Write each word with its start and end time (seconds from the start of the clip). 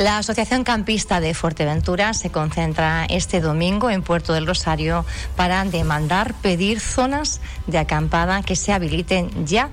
La 0.00 0.16
Asociación 0.16 0.64
Campista 0.64 1.20
de 1.20 1.34
Fuerteventura 1.34 2.14
se 2.14 2.30
concentra 2.30 3.04
este 3.10 3.42
domingo 3.42 3.90
en 3.90 4.02
Puerto 4.02 4.32
del 4.32 4.46
Rosario 4.46 5.04
para 5.36 5.62
demandar 5.66 6.32
pedir 6.32 6.80
zonas 6.80 7.42
de 7.66 7.76
acampada 7.76 8.40
que 8.40 8.56
se 8.56 8.72
habiliten 8.72 9.44
ya. 9.44 9.68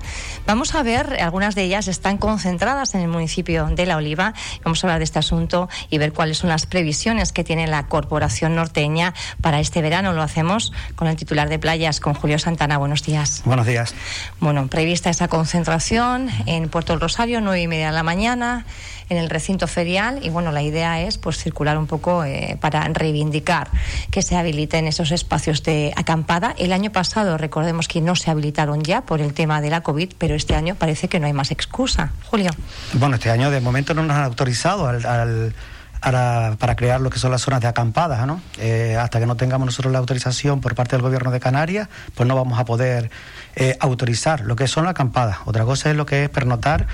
Vamos 0.46 0.74
a 0.74 0.82
ver, 0.82 1.16
algunas 1.22 1.54
de 1.54 1.62
ellas 1.62 1.88
están 1.88 2.18
concentradas 2.18 2.94
en 2.94 3.00
el 3.00 3.08
municipio 3.08 3.68
de 3.68 3.86
La 3.86 3.96
Oliva. 3.96 4.34
Vamos 4.64 4.84
a 4.84 4.86
hablar 4.86 4.98
de 4.98 5.04
este 5.04 5.18
asunto 5.18 5.70
y 5.88 5.96
ver 5.96 6.12
cuáles 6.12 6.36
son 6.36 6.50
las 6.50 6.66
previsiones 6.66 7.32
que 7.32 7.42
tiene 7.42 7.66
la 7.66 7.86
Corporación 7.86 8.54
Norteña 8.54 9.14
para 9.40 9.60
este 9.60 9.80
verano. 9.80 10.12
Lo 10.12 10.20
hacemos 10.20 10.74
con 10.94 11.08
el 11.08 11.16
titular 11.16 11.48
de 11.48 11.58
playas, 11.58 12.00
con 12.00 12.12
Julio 12.12 12.38
Santana. 12.38 12.76
Buenos 12.76 13.02
días. 13.02 13.40
Buenos 13.46 13.64
días. 13.64 13.94
Bueno, 14.40 14.66
prevista 14.66 15.08
esa 15.08 15.28
concentración 15.28 16.28
en 16.44 16.68
Puerto 16.68 16.92
del 16.92 17.00
Rosario, 17.00 17.40
nueve 17.40 17.62
y 17.62 17.66
media 17.66 17.86
de 17.86 17.92
la 17.92 18.02
mañana 18.02 18.66
en 19.08 19.16
el 19.16 19.30
recinto 19.30 19.66
ferial 19.66 20.17
y 20.22 20.30
bueno, 20.30 20.52
la 20.52 20.62
idea 20.62 21.00
es 21.00 21.18
pues 21.18 21.38
circular 21.38 21.78
un 21.78 21.86
poco 21.86 22.24
eh, 22.24 22.58
para 22.60 22.86
reivindicar 22.88 23.68
que 24.10 24.22
se 24.22 24.36
habiliten 24.36 24.86
esos 24.86 25.10
espacios 25.10 25.62
de 25.62 25.92
acampada. 25.96 26.54
El 26.58 26.72
año 26.72 26.92
pasado, 26.92 27.38
recordemos 27.38 27.88
que 27.88 28.00
no 28.00 28.16
se 28.16 28.30
habilitaron 28.30 28.82
ya 28.82 29.02
por 29.02 29.20
el 29.20 29.32
tema 29.34 29.60
de 29.60 29.70
la 29.70 29.82
COVID, 29.82 30.12
pero 30.18 30.34
este 30.34 30.54
año 30.54 30.74
parece 30.74 31.08
que 31.08 31.20
no 31.20 31.26
hay 31.26 31.32
más 31.32 31.50
excusa. 31.50 32.12
Julio. 32.30 32.50
Bueno, 32.94 33.16
este 33.16 33.30
año 33.30 33.50
de 33.50 33.60
momento 33.60 33.94
no 33.94 34.02
nos 34.02 34.16
han 34.16 34.24
autorizado 34.24 34.88
al, 34.88 35.54
para 36.00 36.76
crear 36.76 37.00
lo 37.00 37.10
que 37.10 37.18
son 37.18 37.30
las 37.30 37.42
zonas 37.42 37.60
de 37.60 37.66
acampada, 37.66 38.24
¿no? 38.26 38.40
Eh, 38.58 38.96
hasta 38.98 39.18
que 39.18 39.26
no 39.26 39.36
tengamos 39.36 39.66
nosotros 39.66 39.92
la 39.92 39.98
autorización 39.98 40.60
por 40.60 40.74
parte 40.74 40.96
del 40.96 41.02
gobierno 41.02 41.30
de 41.30 41.40
Canarias, 41.40 41.88
pues 42.14 42.28
no 42.28 42.36
vamos 42.36 42.58
a 42.58 42.64
poder 42.64 43.10
eh, 43.56 43.76
autorizar 43.80 44.42
lo 44.42 44.56
que 44.56 44.68
son 44.68 44.84
las 44.84 44.92
acampadas. 44.92 45.38
Otra 45.44 45.64
cosa 45.64 45.90
es 45.90 45.96
lo 45.96 46.06
que 46.06 46.24
es 46.24 46.30
pernotar 46.30 46.86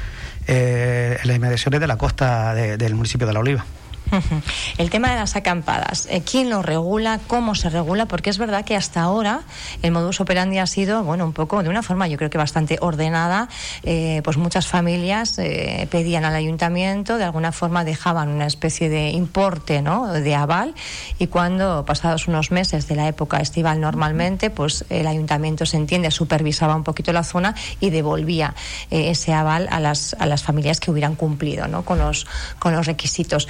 eh, 0.47 1.19
en 1.23 1.29
las 1.29 1.37
inmediaciones 1.37 1.81
de 1.81 1.87
la 1.87 1.97
costa 1.97 2.55
del 2.55 2.95
municipio 2.95 3.27
de 3.27 3.33
La 3.33 3.41
Oliva. 3.41 3.65
El 4.79 4.91
tema 4.91 5.11
de 5.11 5.17
las 5.17 5.37
acampadas, 5.37 6.07
eh, 6.11 6.23
¿quién 6.23 6.51
lo 6.51 6.63
regula? 6.63 7.21
¿Cómo 7.27 7.55
se 7.55 7.71
regula? 7.71 8.07
Porque 8.07 8.31
es 8.31 8.39
verdad 8.39 8.65
que 8.65 8.77
hasta 8.77 9.03
ahora 9.03 9.43
el 9.83 9.93
modus 9.93 10.21
operandi 10.21 10.59
ha 10.59 10.67
sido, 10.67 11.03
bueno, 11.03 11.25
un 11.25 11.33
poco 11.33 11.63
de 11.63 11.69
una 11.69 11.83
forma 11.83 12.07
yo 12.09 12.17
creo 12.17 12.31
que 12.31 12.39
bastante 12.39 12.79
ordenada. 12.81 13.49
Eh, 13.83 14.21
pues 14.25 14.37
muchas 14.37 14.67
familias 14.67 15.39
eh, 15.39 15.89
pedían 15.91 16.25
al 16.25 16.35
ayuntamiento, 16.35 17.19
de 17.19 17.25
alguna 17.25 17.53
forma 17.53 17.85
dejaban 17.85 18.29
una 18.29 18.47
especie 18.47 18.89
de 18.89 19.11
importe, 19.11 19.83
¿no? 19.83 20.13
De 20.13 20.35
aval 20.35 20.75
y 21.19 21.27
cuando 21.29 21.85
pasados 21.85 22.29
unos 22.29 22.51
meses 22.51 22.89
de 22.89 22.97
la 22.97 23.09
época 23.09 23.39
estival 23.39 23.81
normalmente, 23.81 24.51
pues 24.51 24.85
el 24.91 25.07
ayuntamiento 25.07 25.67
se 25.67 25.77
entiende 25.77 26.11
supervisaba 26.11 26.77
un 26.77 26.85
poquito 26.85 27.13
la 27.13 27.25
zona 27.25 27.55
y 27.81 27.91
devolvía 27.91 28.55
ese 28.91 29.33
aval 29.33 29.69
a 29.71 29.81
las 29.81 30.15
a 30.19 30.27
las 30.27 30.43
familias 30.43 30.81
que 30.81 30.91
hubieran 30.91 31.15
cumplido, 31.15 31.67
¿no? 31.67 31.85
Con 31.85 31.99
los 31.99 32.27
con 32.59 32.73
los 32.73 32.87
requisitos. 32.87 33.49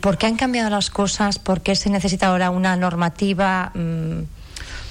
¿Por 0.00 0.18
qué 0.18 0.26
han 0.26 0.36
cambiado 0.36 0.70
las 0.70 0.90
cosas? 0.90 1.38
¿Por 1.38 1.60
qué 1.60 1.74
se 1.76 1.90
necesita 1.90 2.28
ahora 2.28 2.50
una 2.50 2.76
normativa? 2.76 3.72
Mm? 3.74 4.22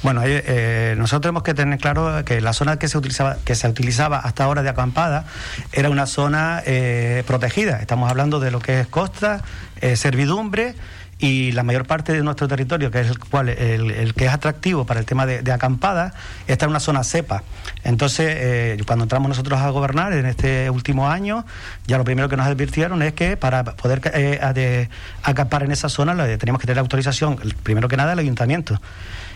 Bueno, 0.03 0.21
eh, 0.25 0.95
nosotros 0.97 1.21
tenemos 1.21 1.43
que 1.43 1.53
tener 1.53 1.77
claro 1.77 2.25
que 2.25 2.41
la 2.41 2.53
zona 2.53 2.79
que 2.79 2.87
se 2.87 2.97
utilizaba, 2.97 3.37
que 3.45 3.53
se 3.53 3.67
utilizaba 3.67 4.17
hasta 4.17 4.43
ahora 4.43 4.63
de 4.63 4.69
acampada 4.69 5.25
era 5.71 5.91
una 5.91 6.07
zona 6.07 6.63
eh, 6.65 7.23
protegida. 7.27 7.77
Estamos 7.77 8.09
hablando 8.09 8.39
de 8.39 8.49
lo 8.49 8.59
que 8.59 8.79
es 8.79 8.87
costa, 8.87 9.43
eh, 9.79 9.95
servidumbre 9.95 10.73
y 11.21 11.51
la 11.51 11.61
mayor 11.61 11.85
parte 11.85 12.13
de 12.13 12.23
nuestro 12.23 12.47
territorio, 12.47 12.89
que 12.89 12.99
es 12.99 13.07
el, 13.07 13.19
cual, 13.19 13.49
el, 13.49 14.13
que 14.15 14.25
es 14.25 14.33
atractivo 14.33 14.85
para 14.85 14.99
el 14.99 15.05
tema 15.05 15.27
de, 15.27 15.51
acampada, 15.51 16.13
está 16.47 16.65
en 16.65 16.71
una 16.71 16.79
zona 16.79 17.03
cepa. 17.03 17.43
Entonces, 17.83 18.27
eh, 18.37 18.81
cuando 18.87 19.03
entramos 19.03 19.29
nosotros 19.29 19.59
a 19.59 19.69
gobernar 19.69 20.13
en 20.13 20.25
este 20.25 20.69
último 20.71 21.09
año, 21.09 21.45
ya 21.85 21.99
lo 21.99 22.03
primero 22.03 22.27
que 22.27 22.37
nos 22.37 22.47
advirtieron 22.47 23.03
es 23.03 23.13
que 23.13 23.37
para 23.37 23.63
poder 23.63 24.01
eh, 24.15 24.89
acampar 25.21 25.61
en 25.61 25.71
esa 25.71 25.89
zona 25.89 26.15
tenemos 26.37 26.59
que 26.59 26.65
tener 26.65 26.79
autorización, 26.79 27.37
primero 27.61 27.87
que 27.87 27.97
nada, 27.97 28.09
del 28.09 28.19
ayuntamiento. 28.19 28.81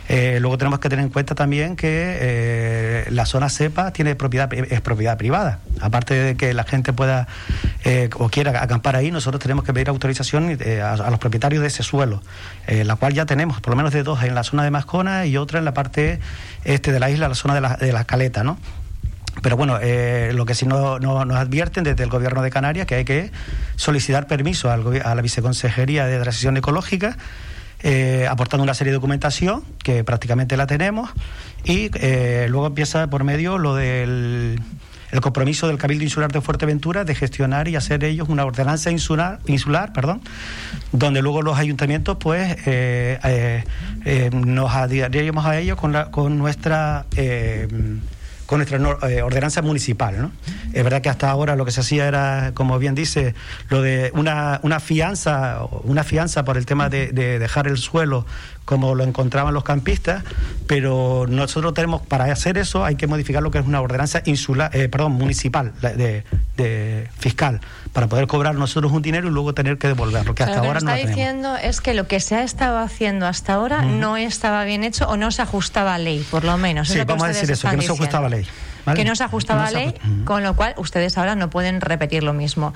Eh, 0.07 0.37
luego 0.39 0.57
tenemos 0.57 0.79
que 0.79 0.89
tener 0.89 1.03
en 1.03 1.11
cuenta 1.11 1.33
también 1.33 1.75
que 1.75 2.17
eh, 2.19 3.05
la 3.09 3.25
zona 3.25 3.49
cepa 3.49 3.91
tiene 3.91 4.15
propiedad, 4.15 4.51
es 4.53 4.81
propiedad 4.81 5.17
privada. 5.17 5.59
Aparte 5.81 6.13
de 6.13 6.35
que 6.35 6.53
la 6.53 6.63
gente 6.63 6.93
pueda 6.93 7.27
eh, 7.83 8.09
o 8.15 8.29
quiera 8.29 8.61
acampar 8.61 8.95
ahí, 8.95 9.09
nosotros 9.09 9.41
tenemos 9.41 9.63
que 9.63 9.73
pedir 9.73 9.89
autorización 9.89 10.57
a, 10.81 11.09
los 11.09 11.19
propietarios 11.19 11.61
de 11.61 11.67
ese 11.67 11.83
suelo, 11.83 12.21
la 12.67 12.95
cual 12.95 13.13
ya 13.13 13.25
tenemos, 13.25 13.61
por 13.61 13.71
lo 13.71 13.77
menos 13.77 13.93
de 13.93 14.03
dos 14.03 14.23
en 14.23 14.35
la 14.35 14.43
zona 14.43 14.63
de 14.63 14.71
Mascona 14.71 15.25
y 15.25 15.37
otra 15.37 15.59
en 15.59 15.65
la 15.65 15.73
parte 15.73 16.19
este 16.63 16.91
de 16.91 16.99
la 16.99 17.09
isla, 17.09 17.27
la 17.27 17.35
zona 17.35 17.55
de 17.55 17.61
la, 17.61 17.75
de 17.75 17.91
la 17.91 18.03
caleta, 18.05 18.43
¿no? 18.43 18.57
Pero 19.41 19.57
bueno, 19.57 19.79
lo 20.31 20.45
que 20.45 20.55
sí 20.55 20.65
no, 20.65 20.97
nos 20.99 21.35
advierten 21.35 21.83
desde 21.83 22.03
el 22.03 22.09
Gobierno 22.09 22.41
de 22.41 22.49
Canarias 22.49 22.87
que 22.87 22.95
hay 22.95 23.05
que 23.05 23.31
solicitar 23.75 24.27
permiso 24.27 24.71
a 24.71 24.77
la 24.77 25.21
Viceconsejería 25.21 26.05
de 26.05 26.19
Transición 26.19 26.55
Ecológica 26.57 27.17
eh, 27.87 28.25
aportando 28.27 28.63
una 28.63 28.73
serie 28.73 28.89
de 28.89 28.95
documentación 28.95 29.63
que 29.83 30.03
prácticamente 30.03 30.57
la 30.57 30.65
tenemos 30.65 31.11
y 31.63 31.91
eh, 31.93 32.47
luego 32.49 32.65
empieza 32.65 33.07
por 33.11 33.23
medio 33.23 33.59
lo 33.59 33.75
del 33.75 34.59
el 35.11 35.21
compromiso 35.21 35.67
del 35.67 35.77
Cabildo 35.77 36.03
Insular 36.03 36.31
de 36.31 36.41
Fuerteventura 36.41 37.05
de 37.05 37.13
gestionar 37.13 37.67
y 37.67 37.75
hacer 37.75 38.03
ellos 38.03 38.27
una 38.27 38.43
ordenanza 38.43 38.89
insular, 38.89 39.39
insular 39.45 39.93
perdón, 39.93 40.21
donde 40.93 41.21
luego 41.21 41.43
los 41.43 41.59
ayuntamientos 41.59 42.17
pues 42.19 42.57
eh, 42.65 43.63
nos 44.33 44.73
adhiríamos 44.73 45.45
a 45.45 45.59
ellos 45.59 45.77
con, 45.77 45.91
la, 45.91 46.09
con 46.09 46.39
nuestra 46.39 47.05
con 48.45 48.59
nuestra 48.59 48.77
eh, 49.09 49.21
ordenanza 49.21 49.61
municipal. 49.61 50.21
¿no? 50.21 50.31
Es 50.73 50.83
verdad 50.83 51.01
que 51.01 51.09
hasta 51.09 51.29
ahora 51.29 51.55
lo 51.55 51.65
que 51.65 51.71
se 51.71 51.81
hacía 51.81 52.07
era, 52.07 52.51
como 52.53 52.77
bien 52.79 52.95
dice, 52.95 53.33
lo 53.69 53.81
de 53.81 54.11
una, 54.13 54.59
una 54.63 54.79
fianza, 54.79 55.61
una 55.83 56.03
fianza 56.03 56.45
por 56.45 56.57
el 56.57 56.65
tema 56.65 56.89
de, 56.89 57.11
dejar 57.11 57.67
el 57.67 57.77
suelo 57.77 58.25
como 58.65 58.95
lo 58.95 59.03
encontraban 59.03 59.53
los 59.53 59.63
campistas, 59.63 60.23
pero 60.67 61.25
nosotros 61.29 61.73
tenemos, 61.73 62.01
para 62.01 62.25
hacer 62.25 62.57
eso 62.57 62.83
hay 62.83 62.95
que 62.95 63.07
modificar 63.07 63.43
lo 63.43 63.51
que 63.51 63.59
es 63.59 63.65
una 63.65 63.79
ordenanza 63.79 64.21
insular, 64.25 64.75
eh, 64.75 64.89
perdón, 64.89 65.13
municipal, 65.13 65.73
de, 65.81 66.23
de, 66.57 67.09
fiscal, 67.17 67.61
para 67.93 68.07
poder 68.07 68.27
cobrar 68.27 68.55
nosotros 68.55 68.91
un 68.91 69.03
dinero 69.03 69.27
y 69.27 69.31
luego 69.31 69.53
tener 69.53 69.77
que 69.77 69.87
devolverlo, 69.87 70.33
que 70.33 70.43
hasta 70.43 70.59
ahora 70.59 70.79
no 70.79 70.87
lo 70.87 70.95
está 70.95 71.07
diciendo 71.07 71.55
es 71.55 71.79
que 71.79 71.93
lo 71.93 72.07
que 72.07 72.19
se 72.19 72.35
ha 72.35 72.43
estado 72.43 72.79
haciendo 72.79 73.27
hasta 73.27 73.53
ahora 73.53 73.83
no 73.83 74.17
estaba 74.17 74.63
bien 74.65 74.83
hecho 74.83 75.07
o 75.07 75.15
no 75.15 75.31
se 75.31 75.43
ajustaba 75.43 75.95
a 75.95 75.99
ley, 75.99 76.25
por 76.31 76.43
lo 76.43 76.57
menos. 76.57 76.89
Sí, 76.89 76.99
vamos 77.05 77.23
a 77.23 77.27
decir 77.27 77.51
eso, 77.51 77.69
que 77.69 77.77
no 77.77 77.83
se 77.83 77.91
ajustaba 77.91 78.27
a 78.27 78.29
ley 78.29 78.47
que 78.93 79.05
no 79.05 79.15
se 79.15 79.23
ajustaba 79.23 79.65
a 79.65 79.71
ley, 79.71 79.93
con 80.25 80.43
lo 80.43 80.55
cual 80.55 80.75
ustedes 80.77 81.17
ahora 81.17 81.35
no 81.35 81.49
pueden 81.49 81.81
repetir 81.81 82.23
lo 82.23 82.33
mismo. 82.33 82.73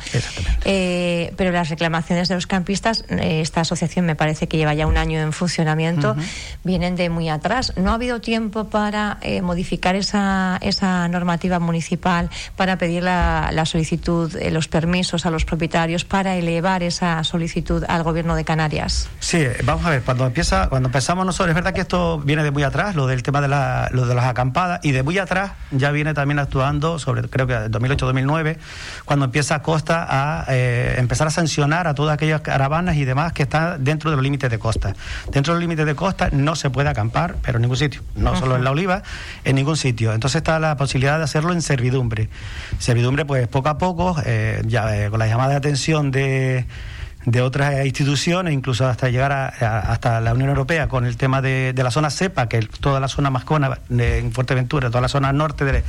Eh, 0.65 1.33
pero 1.37 1.51
las 1.51 1.69
reclamaciones 1.69 2.27
de 2.27 2.35
los 2.35 2.47
campistas, 2.47 3.05
eh, 3.09 3.41
esta 3.41 3.61
asociación 3.61 4.05
me 4.05 4.15
parece 4.15 4.47
que 4.47 4.57
lleva 4.57 4.73
ya 4.73 4.87
un 4.87 4.97
año 4.97 5.19
en 5.19 5.33
funcionamiento, 5.33 6.15
vienen 6.63 6.95
de 6.95 7.09
muy 7.09 7.29
atrás. 7.29 7.73
¿No 7.77 7.91
ha 7.91 7.93
habido 7.95 8.21
tiempo 8.21 8.65
para 8.65 9.17
eh, 9.21 9.41
modificar 9.41 9.95
esa, 9.95 10.57
esa 10.61 11.07
normativa 11.07 11.59
municipal, 11.59 12.29
para 12.55 12.77
pedir 12.77 13.03
la, 13.03 13.51
la 13.53 13.65
solicitud, 13.65 14.33
los 14.51 14.67
permisos 14.67 15.25
a 15.25 15.29
los 15.29 15.45
propietarios, 15.45 16.05
para 16.05 16.35
elevar 16.35 16.83
esa 16.83 17.23
solicitud 17.23 17.83
al 17.87 18.03
gobierno 18.03 18.35
de 18.35 18.45
Canarias? 18.45 19.09
Sí, 19.19 19.45
vamos 19.63 19.85
a 19.85 19.89
ver, 19.91 20.01
cuando 20.01 20.25
empieza, 20.25 20.69
cuando 20.69 20.87
empezamos 20.87 21.25
nosotros, 21.25 21.49
es 21.49 21.55
verdad 21.55 21.73
que 21.73 21.81
esto 21.81 22.19
viene 22.19 22.43
de 22.43 22.51
muy 22.51 22.63
atrás, 22.63 22.95
lo 22.95 23.07
del 23.07 23.23
tema 23.23 23.41
de, 23.41 23.47
la, 23.47 23.89
lo 23.91 24.05
de 24.05 24.15
las 24.15 24.25
acampadas, 24.25 24.79
y 24.83 24.91
de 24.91 25.03
muy 25.03 25.17
atrás 25.17 25.51
ya 25.71 25.91
viene 25.91 25.98
también 26.13 26.39
actuando 26.39 26.99
sobre, 26.99 27.27
creo 27.29 27.47
que 27.47 27.55
2008-2009, 27.55 28.57
cuando 29.05 29.25
empieza 29.25 29.61
Costa 29.61 30.05
a 30.09 30.45
eh, 30.49 30.95
empezar 30.97 31.27
a 31.27 31.31
sancionar 31.31 31.87
a 31.87 31.93
todas 31.93 32.13
aquellas 32.13 32.41
caravanas 32.41 32.95
y 32.95 33.05
demás 33.05 33.33
que 33.33 33.43
están 33.43 33.83
dentro 33.83 34.09
de 34.09 34.15
los 34.15 34.23
límites 34.23 34.49
de 34.49 34.59
costa. 34.59 34.95
Dentro 35.31 35.53
de 35.53 35.59
los 35.59 35.61
límites 35.61 35.85
de 35.85 35.95
costa 35.95 36.29
no 36.31 36.55
se 36.55 36.69
puede 36.69 36.89
acampar, 36.89 37.35
pero 37.41 37.57
en 37.57 37.63
ningún 37.63 37.77
sitio, 37.77 38.01
no 38.15 38.35
solo 38.35 38.55
en 38.55 38.63
la 38.63 38.71
oliva, 38.71 39.03
en 39.43 39.55
ningún 39.55 39.77
sitio. 39.77 40.13
Entonces 40.13 40.37
está 40.37 40.59
la 40.59 40.77
posibilidad 40.77 41.17
de 41.17 41.23
hacerlo 41.23 41.53
en 41.53 41.61
servidumbre. 41.61 42.29
Servidumbre, 42.79 43.25
pues 43.25 43.47
poco 43.47 43.69
a 43.69 43.77
poco, 43.77 44.15
eh, 44.25 44.61
ya 44.65 44.95
eh, 44.95 45.09
con 45.09 45.19
la 45.19 45.27
llamada 45.27 45.51
de 45.51 45.55
atención 45.57 46.11
de 46.11 46.65
de 47.25 47.41
otras 47.41 47.85
instituciones, 47.85 48.53
incluso 48.53 48.87
hasta 48.87 49.09
llegar 49.09 49.31
a, 49.31 49.47
hasta 49.47 50.21
la 50.21 50.33
Unión 50.33 50.49
Europea 50.49 50.87
con 50.87 51.05
el 51.05 51.17
tema 51.17 51.41
de, 51.41 51.73
la 51.75 51.91
zona 51.91 52.09
CEPA, 52.09 52.47
que 52.47 52.61
toda 52.61 52.99
la 52.99 53.07
zona 53.07 53.29
mascona 53.29 53.79
en 53.89 54.31
Fuerteventura, 54.31 54.89
toda 54.89 55.01
la 55.01 55.09
zona 55.09 55.33
norte 55.33 55.65
de, 55.65 55.83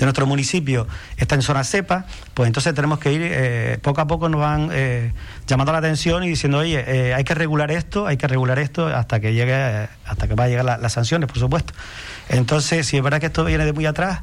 nuestro 0.00 0.26
municipio 0.26 0.86
está 1.16 1.34
en 1.34 1.42
zona 1.42 1.64
CEPA, 1.64 2.04
pues 2.34 2.46
entonces 2.46 2.74
tenemos 2.74 2.98
que 2.98 3.12
ir, 3.12 3.22
eh, 3.24 3.78
poco 3.80 4.00
a 4.00 4.06
poco 4.06 4.28
nos 4.28 4.40
van 4.40 4.68
eh, 4.72 5.12
llamando 5.46 5.72
la 5.72 5.78
atención 5.78 6.22
y 6.24 6.28
diciendo, 6.28 6.58
oye, 6.58 6.84
eh, 6.86 7.14
hay 7.14 7.24
que 7.24 7.34
regular 7.34 7.70
esto, 7.70 8.06
hay 8.06 8.18
que 8.18 8.26
regular 8.26 8.58
esto 8.58 8.86
hasta 8.86 9.18
que 9.20 9.32
llegue, 9.32 9.88
hasta 10.04 10.28
que 10.28 10.34
va 10.34 10.44
a 10.44 10.48
llegar 10.48 10.64
las 10.64 10.92
sanciones, 10.92 11.28
por 11.28 11.38
supuesto. 11.38 11.72
Entonces, 12.28 12.86
si 12.86 12.96
es 12.96 13.02
verdad 13.02 13.20
que 13.20 13.26
esto 13.26 13.44
viene 13.44 13.64
de 13.64 13.72
muy 13.72 13.86
atrás, 13.86 14.20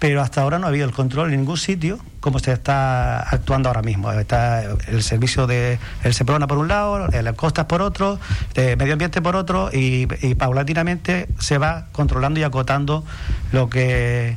pero 0.00 0.22
hasta 0.22 0.40
ahora 0.40 0.58
no 0.58 0.66
ha 0.66 0.70
habido 0.70 0.86
el 0.86 0.92
control 0.92 1.30
en 1.30 1.40
ningún 1.40 1.58
sitio 1.58 2.00
como 2.20 2.38
se 2.38 2.52
está 2.52 3.20
actuando 3.20 3.68
ahora 3.68 3.82
mismo. 3.82 4.10
Está 4.12 4.62
el 4.62 5.02
servicio 5.02 5.46
de 5.46 5.78
el 6.02 6.14
Seprona 6.14 6.46
por 6.46 6.58
un 6.58 6.68
lado, 6.68 7.06
las 7.08 7.34
costas 7.34 7.66
por 7.66 7.82
otro, 7.82 8.18
el 8.54 8.76
medio 8.76 8.94
ambiente 8.94 9.22
por 9.22 9.36
otro, 9.36 9.70
y, 9.72 10.06
paulatinamente 10.34 11.28
se 11.38 11.58
va 11.58 11.86
controlando 11.92 12.40
y 12.40 12.42
acotando 12.42 13.04
lo 13.52 13.68
que 13.68 14.36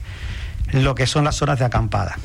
lo 0.73 0.95
que 0.95 1.07
son 1.07 1.23
las 1.23 1.35
zonas 1.35 1.59
de 1.59 1.65
acampada. 1.65 2.17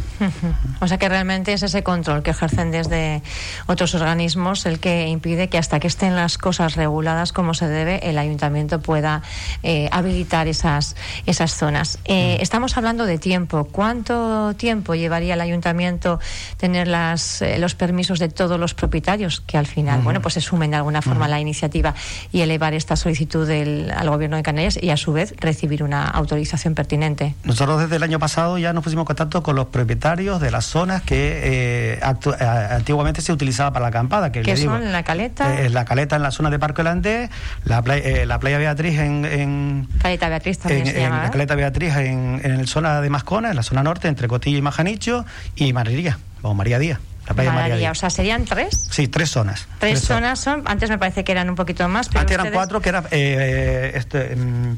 O 0.80 0.88
sea 0.88 0.98
que 0.98 1.08
realmente 1.08 1.52
es 1.52 1.62
ese 1.62 1.82
control 1.82 2.22
que 2.22 2.30
ejercen 2.30 2.70
desde 2.70 3.22
otros 3.66 3.94
organismos 3.94 4.66
el 4.66 4.80
que 4.80 5.08
impide 5.08 5.48
que 5.48 5.58
hasta 5.58 5.80
que 5.80 5.86
estén 5.86 6.16
las 6.16 6.38
cosas 6.38 6.74
reguladas 6.74 7.32
como 7.32 7.54
se 7.54 7.68
debe, 7.68 8.08
el 8.08 8.18
ayuntamiento 8.18 8.80
pueda 8.80 9.22
eh, 9.62 9.88
habilitar 9.92 10.48
esas, 10.48 10.96
esas 11.26 11.54
zonas. 11.54 11.98
Eh, 12.04 12.38
estamos 12.40 12.76
hablando 12.76 13.04
de 13.04 13.18
tiempo. 13.18 13.64
¿Cuánto 13.70 14.54
tiempo 14.54 14.94
llevaría 14.94 15.34
el 15.34 15.40
ayuntamiento 15.40 16.20
tener 16.56 16.88
las, 16.88 17.42
eh, 17.42 17.58
los 17.58 17.74
permisos 17.74 18.18
de 18.18 18.28
todos 18.28 18.58
los 18.58 18.74
propietarios 18.74 19.40
que 19.40 19.58
al 19.58 19.66
final, 19.66 20.00
bueno, 20.02 20.22
pues 20.22 20.34
se 20.34 20.40
sumen 20.40 20.70
de 20.70 20.76
alguna 20.76 21.02
forma 21.02 21.28
la 21.28 21.40
iniciativa 21.40 21.94
y 22.32 22.40
elevar 22.40 22.74
esta 22.74 22.96
solicitud 22.96 23.48
al 23.50 24.10
gobierno 24.10 24.36
de 24.36 24.42
Canarias 24.42 24.78
y 24.80 24.90
a 24.90 24.96
su 24.96 25.12
vez 25.12 25.34
recibir 25.38 25.82
una 25.82 26.06
autorización 26.06 26.74
pertinente? 26.74 27.34
Nosotros 27.44 27.80
desde 27.80 27.96
el 27.96 28.02
año 28.02 28.18
pasado 28.18 28.37
ya 28.58 28.72
nos 28.72 28.84
pusimos 28.84 29.02
en 29.02 29.06
contacto 29.06 29.42
con 29.42 29.56
los 29.56 29.66
propietarios 29.66 30.40
de 30.40 30.50
las 30.50 30.64
zonas 30.64 31.02
que 31.02 31.16
eh, 31.16 32.00
eh, 32.00 32.68
antiguamente 32.70 33.20
se 33.20 33.32
utilizaba 33.32 33.72
para 33.72 33.84
la 33.84 33.88
acampada. 33.88 34.30
Que 34.30 34.56
son? 34.56 34.92
¿La 34.92 35.02
caleta? 35.02 35.60
Eh, 35.60 35.70
la 35.70 35.84
caleta 35.84 36.16
en 36.16 36.22
la 36.22 36.30
zona 36.30 36.50
de 36.50 36.58
Parque 36.58 36.82
Holandés, 36.82 37.30
la, 37.64 37.82
playa, 37.82 38.26
la 38.26 38.38
playa 38.38 38.58
Beatriz 38.58 38.98
en, 38.98 39.88
Caleta 40.00 40.28
Beatriz 40.28 40.58
también 40.58 40.86
se 40.86 41.00
llama, 41.00 41.24
La 41.24 41.30
Caleta 41.30 41.54
Beatriz 41.54 41.96
en, 41.96 42.40
en 42.44 42.58
la 42.58 42.66
zona 42.66 43.00
de 43.00 43.10
Mascona, 43.10 43.50
en 43.50 43.56
la 43.56 43.62
zona 43.62 43.82
norte, 43.82 44.08
entre 44.08 44.28
Cotillo 44.28 44.58
y 44.58 44.62
Majanicho, 44.62 45.24
y 45.56 45.72
Mariría, 45.72 46.18
o 46.42 46.54
María 46.54 46.78
Díaz. 46.78 47.00
La 47.28 47.34
playa 47.34 47.52
María, 47.52 47.90
o 47.90 47.94
sea, 47.94 48.08
¿serían 48.08 48.46
tres? 48.46 48.88
Sí, 48.90 49.06
tres 49.06 49.30
zonas. 49.30 49.68
Tres, 49.78 50.00
zonas 50.00 50.40
son, 50.40 50.62
antes 50.64 50.88
me 50.88 50.96
parece 50.96 51.24
que 51.24 51.32
eran 51.32 51.50
un 51.50 51.56
poquito 51.56 51.86
más. 51.88 52.08
Pero 52.08 52.20
antes 52.20 52.34
eran 52.34 52.52
cuatro, 52.52 52.80
que 52.80 52.88
era 52.88 53.04
este, 53.10 54.34
mm, 54.34 54.76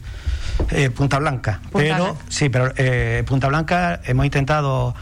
eh, 0.70 0.90
Punta 0.90 1.18
Blanca. 1.20 1.60
pero 1.72 2.16
sí, 2.28 2.48
pero 2.48 2.72
eh, 2.76 3.22
Punta 3.24 3.46
Blanca 3.46 4.00
hemos 4.04 4.24
intentado 4.24 4.96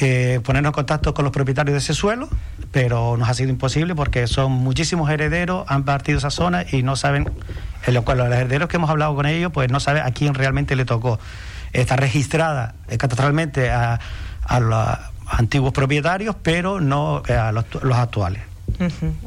eh, 0.00 0.40
ponernos 0.42 0.70
en 0.70 0.74
contacto 0.74 1.14
con 1.14 1.24
los 1.24 1.32
propietarios 1.32 1.74
de 1.74 1.78
ese 1.78 1.94
suelo, 1.94 2.28
pero 2.72 3.16
nos 3.16 3.28
ha 3.28 3.34
sido 3.34 3.50
imposible 3.50 3.94
porque 3.94 4.26
son 4.26 4.50
muchísimos 4.50 5.08
herederos, 5.08 5.64
han 5.68 5.84
partido 5.84 6.18
esa 6.18 6.30
zona 6.30 6.64
y 6.70 6.82
no 6.82 6.96
saben, 6.96 7.30
en 7.86 7.94
lo 7.94 8.04
cual 8.04 8.18
los 8.18 8.26
herederos 8.26 8.68
que 8.68 8.76
hemos 8.76 8.90
hablado 8.90 9.14
con 9.14 9.26
ellos, 9.26 9.52
pues 9.52 9.70
no 9.70 9.78
saben 9.78 10.02
a 10.02 10.10
quién 10.10 10.34
realmente 10.34 10.74
le 10.74 10.84
tocó. 10.84 11.20
Está 11.72 11.96
registrada 11.96 12.74
catastralmente 12.98 13.70
a, 13.70 14.00
a 14.44 14.60
los 14.60 14.98
antiguos 15.30 15.72
propietarios, 15.72 16.36
pero 16.42 16.80
no 16.80 17.22
a 17.28 17.52
los 17.52 17.96
actuales. 17.96 18.42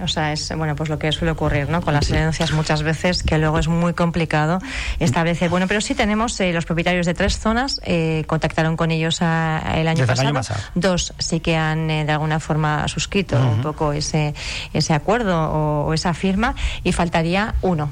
O 0.01 0.07
sea, 0.07 0.31
es 0.31 0.53
bueno, 0.55 0.75
pues 0.75 0.89
lo 0.89 0.97
que 0.97 1.11
suele 1.11 1.31
ocurrir, 1.31 1.69
¿no? 1.69 1.81
Con 1.81 1.93
las 1.93 2.09
herencias 2.09 2.53
muchas 2.53 2.83
veces 2.83 3.23
que 3.23 3.37
luego 3.37 3.59
es 3.59 3.67
muy 3.67 3.93
complicado 3.93 4.59
establecer. 4.99 5.49
Bueno, 5.49 5.67
pero 5.67 5.81
sí 5.81 5.93
tenemos 5.93 6.39
eh, 6.39 6.53
los 6.53 6.65
propietarios 6.65 7.05
de 7.05 7.13
tres 7.13 7.37
zonas 7.37 7.81
eh, 7.83 8.23
contactaron 8.27 8.77
con 8.77 8.91
ellos 8.91 9.19
el, 9.21 9.87
año 9.87 10.05
pasado. 10.05 10.41
Dos 10.75 11.13
sí 11.17 11.39
que 11.39 11.57
han 11.57 11.89
eh, 11.89 12.05
de 12.05 12.11
alguna 12.11 12.39
forma 12.39 12.87
suscrito 12.87 13.37
un 13.37 13.61
poco 13.61 13.93
ese 13.93 14.33
ese 14.73 14.93
acuerdo 14.93 15.51
o 15.51 15.93
esa 15.93 16.13
firma 16.13 16.55
y 16.83 16.91
faltaría 16.91 17.55
uno. 17.61 17.89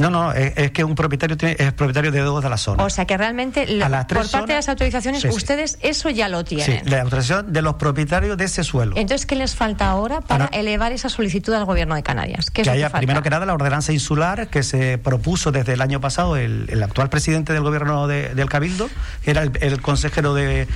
No, 0.00 0.10
no, 0.10 0.32
es, 0.32 0.70
que 0.72 0.84
un 0.84 0.94
propietario 0.94 1.36
es 1.40 1.72
propietario 1.72 2.10
de 2.10 2.20
dos 2.20 2.42
de 2.42 2.50
la 2.50 2.56
zona. 2.56 2.84
O 2.84 2.90
sea 2.90 3.04
que 3.04 3.16
realmente 3.16 3.66
por 4.08 4.30
parte 4.30 4.52
de 4.52 4.58
las 4.58 4.68
autorizaciones 4.68 5.24
ustedes 5.24 5.78
eso 5.82 6.10
ya 6.10 6.28
lo 6.28 6.44
tienen. 6.44 6.84
Sí, 6.84 6.90
la 6.90 7.02
autorización 7.02 7.52
de 7.52 7.62
los 7.62 7.74
propietarios 7.74 8.36
de 8.36 8.44
ese 8.44 8.64
suelo. 8.64 8.96
Entonces, 8.96 9.26
¿qué 9.26 9.36
les 9.36 9.54
falta 9.54 9.90
ahora 9.90 10.20
para 10.20 10.46
elevar 10.46 10.92
esa 10.92 11.08
solicitud 11.08 11.52
al 11.54 11.64
gobierno 11.64 11.94
de 11.94 12.02
Canarias? 12.02 12.50
que 12.50 12.68
haya, 12.68 12.90
primero 12.90 13.22
que 13.22 13.30
nada, 13.30 13.46
la 13.46 13.54
ordenanza 13.54 13.92
insular 13.92 14.48
que 14.48 14.62
se 14.62 14.98
propuso 14.98 15.52
desde 15.52 15.74
el 15.74 15.80
año 15.80 16.00
pasado 16.00 16.36
el, 16.36 16.82
actual 16.82 17.10
presidente 17.10 17.52
del 17.52 17.62
gobierno 17.62 18.06
del 18.08 18.48
Cabildo, 18.48 18.88
que 19.22 19.30
era 19.30 19.42
el, 19.42 19.80
consejero 19.82 20.34
de 20.34 20.66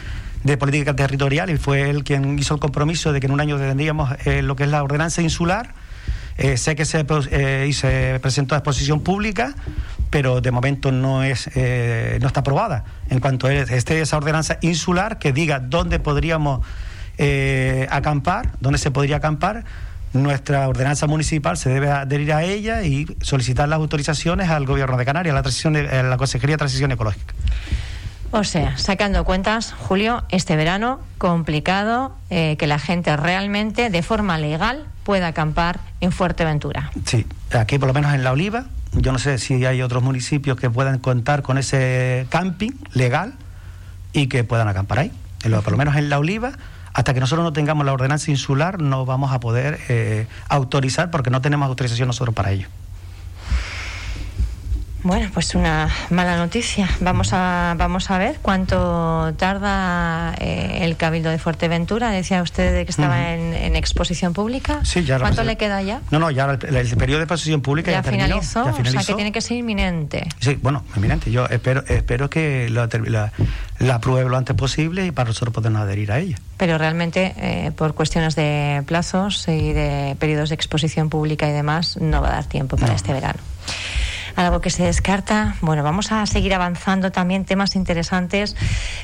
política 0.59 0.95
territorial 0.95 1.51
y 1.51 1.57
fue 1.57 1.89
él 1.91 2.05
quien 2.05 2.39
hizo 2.39 2.55
el 2.55 2.61
compromiso 2.61 3.13
de 3.13 3.21
que 3.21 3.27
en 3.27 3.33
un 3.33 3.41
año 3.41 3.57
tendríamos 3.57 4.15
eh, 4.25 4.43
lo 4.43 4.57
que 4.57 4.65
es 4.65 4.69
la 4.69 4.83
ordenanza 4.83 5.23
insular 5.23 5.75
eh, 6.37 6.57
sé 6.57 6.75
que 6.75 6.85
se, 6.85 7.07
eh, 7.31 7.71
se 7.73 8.19
presentó 8.21 8.55
a 8.55 8.59
exposición 8.59 9.01
pública, 9.01 9.55
pero 10.11 10.41
de 10.41 10.51
momento 10.51 10.91
no, 10.91 11.23
es, 11.23 11.49
eh, 11.55 12.19
no 12.21 12.27
está 12.27 12.41
aprobada. 12.41 12.85
En 13.09 13.21
cuanto 13.21 13.47
a 13.47 13.55
este, 13.55 14.01
esa 14.01 14.17
ordenanza 14.17 14.59
insular 14.61 15.19
que 15.19 15.33
diga 15.33 15.61
dónde 15.61 16.01
podríamos 16.01 16.67
acampar, 17.91 18.51
dónde 18.61 18.79
se 18.79 18.91
podría 18.91 19.19
acampar, 19.19 19.65
nuestra 20.13 20.69
ordenanza 20.69 21.07
municipal 21.07 21.57
se 21.57 21.71
debe 21.71 21.89
adherir 21.89 22.33
a 22.33 22.43
ella 22.43 22.83
y 22.83 23.07
solicitar 23.21 23.69
las 23.69 23.77
autorizaciones 23.77 24.51
al 24.51 24.67
Gobierno 24.67 24.97
de 24.97 25.05
Canarias, 25.05 25.33
a 25.33 25.37
la, 25.37 25.43
transición 25.43 25.77
a 25.77 26.03
la 26.03 26.17
Consejería 26.17 26.55
de 26.55 26.59
Transición 26.59 26.91
Ecológica. 26.91 27.35
O 28.37 28.43
sea, 28.43 28.77
sacando 28.79 29.25
cuentas, 29.25 29.73
Julio, 29.73 30.25
este 30.29 30.57
verano 30.57 30.99
complicado 31.19 32.17
que 32.29 32.67
la 32.67 32.81
gente 32.81 33.17
realmente, 33.17 33.91
de 33.91 34.03
forma 34.03 34.39
legal, 34.39 34.87
pueda 35.05 35.29
acampar 35.29 35.79
en 36.01 36.11
Fuerteventura. 36.11 36.91
Sí, 37.05 37.27
aquí 37.53 37.79
por 37.79 37.87
lo 37.87 37.95
menos 37.95 38.13
en 38.13 38.25
La 38.25 38.33
Oliva, 38.33 38.65
yo 38.93 39.13
no 39.13 39.21
sé 39.21 39.39
si 39.39 39.65
hay 39.65 39.83
otros 39.83 40.03
municipios 40.03 40.59
que 40.59 40.69
puedan 40.69 40.99
contar 40.99 41.43
con 41.43 41.59
ese 41.59 42.27
camping 42.29 42.73
legal 42.93 43.35
y 44.13 44.27
que 44.27 44.43
puedan 44.43 44.67
acampar 44.67 44.99
ahí. 44.99 45.13
Por 45.43 45.71
lo 45.71 45.79
menos 45.79 45.95
en 45.95 46.09
La 46.09 46.19
Oliva, 46.19 46.53
hasta 46.93 47.15
que 47.15 47.21
nosotros 47.21 47.45
no 47.45 47.53
tengamos 47.53 47.87
la 47.87 47.93
ordenanza 47.93 48.33
insular, 48.33 48.81
no 48.81 49.05
vamos 49.05 49.33
a 49.33 49.39
poder 49.39 49.79
eh, 49.89 50.27
autorizar 50.49 51.11
porque 51.11 51.31
no 51.31 51.41
tenemos 51.41 51.69
autorización 51.69 52.09
nosotros 52.09 52.35
para 52.35 52.51
ello. 52.51 52.67
Bueno, 55.05 55.31
pues 55.35 55.55
una 55.55 55.91
mala 56.09 56.39
noticia. 56.39 56.89
Vamos 57.01 57.35
a 57.35 57.75
vamos 57.77 58.11
a 58.11 58.17
ver 58.17 58.39
cuánto 58.41 59.35
tarda 59.37 60.35
eh, 60.41 60.79
el 60.81 60.97
Cabildo 60.97 61.29
de 61.29 61.39
Fuerteventura. 61.39 62.11
Decía 62.11 62.41
usted 62.41 62.87
que 62.87 62.91
estaba 62.91 63.35
en, 63.35 63.77
exposición 63.77 64.33
pública. 64.33 64.81
Sí, 64.83 65.05
ya 65.05 65.19
¿Cuánto 65.19 65.45
le 65.45 65.57
queda 65.57 65.83
ya? 65.83 66.01
No, 66.11 66.19
no, 66.19 66.31
ya 66.31 66.47
el, 66.47 66.59
periodo 66.97 67.19
de 67.19 67.25
exposición 67.25 67.61
pública 67.61 67.91
ya, 67.93 68.03
finalizó, 68.03 68.65
O 68.65 68.73
sea, 68.83 69.03
que 69.03 69.15
tiene 69.15 69.31
que 69.31 69.43
ser 69.43 69.59
inminente. 69.59 70.27
Sí, 70.41 70.59
bueno, 70.63 70.83
inminente. 70.97 71.31
Yo 71.31 71.45
espero 71.49 71.85
espero 71.87 72.31
que 72.31 72.71
la, 72.71 72.89
la, 73.79 73.95
apruebe 73.95 74.31
lo 74.31 74.39
antes 74.39 74.57
posible 74.57 75.05
y 75.05 75.11
para 75.11 75.29
nosotros 75.29 75.53
podernos 75.53 75.83
adherir 75.83 76.13
a 76.13 76.19
ella. 76.19 76.39
Pero 76.57 76.79
realmente, 76.79 77.35
eh, 77.37 77.73
por 77.77 77.95
cuestiones 77.95 78.37
de 78.37 78.83
plazos 78.87 79.49
y 79.49 79.75
de 79.75 80.17
periodos 80.19 80.49
de 80.49 80.55
exposición 80.55 81.11
pública 81.11 81.47
y 81.47 81.53
demás, 81.53 81.99
no 81.99 82.23
va 82.23 82.29
a 82.29 82.33
dar 82.33 82.45
tiempo 82.47 82.79
para 82.79 82.95
este 82.95 83.13
verano 83.13 83.41
algo 84.37 84.61
que 84.61 84.71
se 84.71 84.85
descarta. 84.85 85.57
Bueno, 85.61 85.83
vamos 85.83 86.13
a 86.13 86.27
seguir 86.27 86.55
avanzando 86.55 87.13
también 87.13 87.45
temas 87.45 87.77
interesantes. 87.77 88.57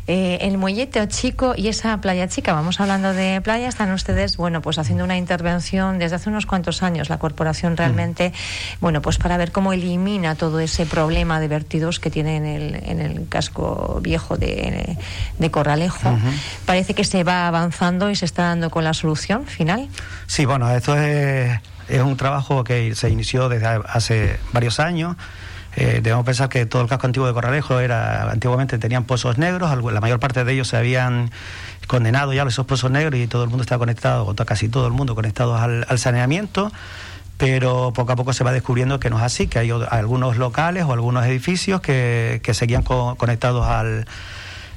Eh, 0.06 0.38
el 0.42 0.58
muellete 0.58 1.06
chico 1.08 1.54
y 1.56 1.68
esa 1.68 2.00
playa 2.00 2.28
chica. 2.28 2.52
Vamos 2.52 2.80
hablando 2.80 3.12
de 3.12 3.40
playa. 3.40 3.68
Están 3.68 3.92
ustedes, 3.92 4.36
bueno, 4.36 4.62
pues 4.62 4.78
haciendo 4.78 5.04
una 5.04 5.16
intervención 5.16 5.98
desde 5.98 6.16
hace 6.16 6.28
unos 6.28 6.46
cuantos 6.46 6.82
años. 6.82 7.08
La 7.08 7.18
corporación 7.18 7.76
realmente, 7.76 8.32
bueno, 8.80 9.02
pues 9.02 9.18
para 9.18 9.36
ver 9.36 9.52
cómo 9.52 9.72
elimina 9.72 10.34
todo 10.34 10.60
ese 10.60 10.86
problema 10.86 11.40
de 11.40 11.48
vertidos 11.48 12.00
que 12.00 12.10
tiene 12.10 12.36
en 12.36 12.46
el, 12.46 12.74
en 12.84 13.00
el 13.00 13.28
casco 13.28 14.00
viejo 14.02 14.36
de, 14.36 14.96
de 15.38 15.50
Corralejo. 15.50 16.18
Parece 16.66 16.94
que 16.94 17.04
se 17.04 17.24
va 17.24 17.46
avanzando 17.46 18.10
y 18.10 18.16
se 18.16 18.24
está 18.24 18.44
dando 18.44 18.70
con 18.70 18.84
la 18.84 18.94
solución 18.94 19.46
final. 19.46 19.88
Sí, 20.26 20.44
bueno, 20.44 20.70
esto 20.74 20.96
es 20.96 21.58
es 21.90 22.02
un 22.02 22.16
trabajo 22.16 22.64
que 22.64 22.94
se 22.94 23.10
inició 23.10 23.48
desde 23.48 23.66
hace 23.66 24.38
varios 24.52 24.80
años. 24.80 25.16
Eh, 25.76 26.00
debemos 26.02 26.24
pensar 26.24 26.48
que 26.48 26.66
todo 26.66 26.82
el 26.82 26.88
casco 26.88 27.06
antiguo 27.06 27.28
de 27.28 27.32
Corralejo 27.32 27.78
era 27.78 28.28
antiguamente 28.30 28.78
tenían 28.78 29.04
pozos 29.04 29.38
negros, 29.38 29.70
la 29.92 30.00
mayor 30.00 30.18
parte 30.18 30.44
de 30.44 30.52
ellos 30.52 30.66
se 30.68 30.76
habían 30.76 31.30
condenado 31.86 32.32
ya 32.32 32.42
a 32.42 32.48
esos 32.48 32.66
pozos 32.66 32.90
negros 32.90 33.20
y 33.20 33.28
todo 33.28 33.44
el 33.44 33.50
mundo 33.50 33.62
estaba 33.62 33.78
conectado, 33.78 34.26
o 34.26 34.34
casi 34.34 34.68
todo 34.68 34.86
el 34.88 34.92
mundo 34.92 35.14
conectado 35.14 35.56
al, 35.56 35.86
saneamiento 35.98 36.72
pero 37.36 37.92
poco 37.94 38.12
a 38.12 38.16
poco 38.16 38.34
se 38.34 38.44
va 38.44 38.52
descubriendo 38.52 39.00
que 39.00 39.08
no 39.08 39.16
es 39.16 39.22
así, 39.22 39.46
que 39.46 39.58
hay 39.60 39.70
algunos 39.70 40.36
locales 40.36 40.84
o 40.84 40.92
algunos 40.92 41.24
edificios 41.24 41.80
que, 41.80 42.40
que 42.42 42.52
seguían 42.52 42.82
conectados 42.82 43.66
al, 43.66 44.06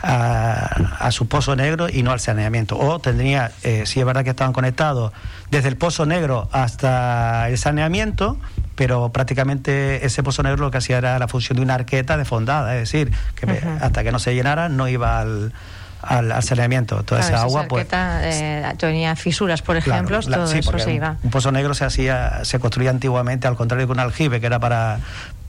a, 0.03 1.10
su 1.12 1.27
pozo 1.27 1.55
negro 1.55 1.88
y 1.89 2.03
no 2.03 2.12
al 2.12 2.19
saneamiento. 2.19 2.77
O 2.77 3.00
tendría, 3.00 3.51
eh, 3.63 3.83
si 3.86 4.00
es 4.00 4.05
verdad 4.05 4.24
que 4.24 4.31
estaban 4.31 4.53
conectados 4.53 5.13
desde 5.50 5.69
el 5.69 5.77
pozo 5.77 6.05
negro 6.05 6.50
hasta 6.51 7.48
el 7.50 7.57
saneamiento, 7.57 8.38
pero 8.75 9.10
prácticamente 9.10 10.05
ese 10.05 10.22
pozo 10.22 10.43
negro 10.43 10.65
lo 10.65 10.72
que 10.72 10.79
hacía 10.79 10.98
era 10.98 11.17
la 11.19 11.27
función 11.27 11.55
de 11.57 11.63
una 11.63 11.75
arqueta 11.75 12.17
de 12.17 12.25
fondada, 12.25 12.75
es 12.75 12.91
decir, 12.91 13.13
que 13.36 13.45
hasta 13.81 14.03
que 14.03 14.12
no 14.12 14.19
se 14.19 14.36
llenara 14.36 14.67
no 14.67 14.88
iba 14.88 15.19
al, 15.19 15.53
al, 16.01 16.43
saneamiento. 16.43 17.03
Toda 17.03 17.22
esa 17.22 17.41
agua, 17.41 17.65
pues. 17.69 17.88
Eh, 17.93 18.74
tenía 18.77 19.15
fisuras, 19.15 19.62
por 19.62 19.77
ejemplo, 19.77 20.19
todo 20.19 20.51
eso 20.51 20.79
se 20.79 20.93
iba. 20.93 21.17
Un, 21.24 21.29
pozo 21.29 21.51
negro 21.51 21.74
se 21.74 21.86
hacía, 21.86 22.43
se 22.43 22.60
construía 22.60 22.89
antiguamente, 22.89 23.48
al 23.48 23.55
contrario 23.55 23.88
que 23.88 23.93
un 23.93 24.00
aljibe, 24.00 24.41
que 24.41 24.48
era 24.48 24.60
para 24.60 25.00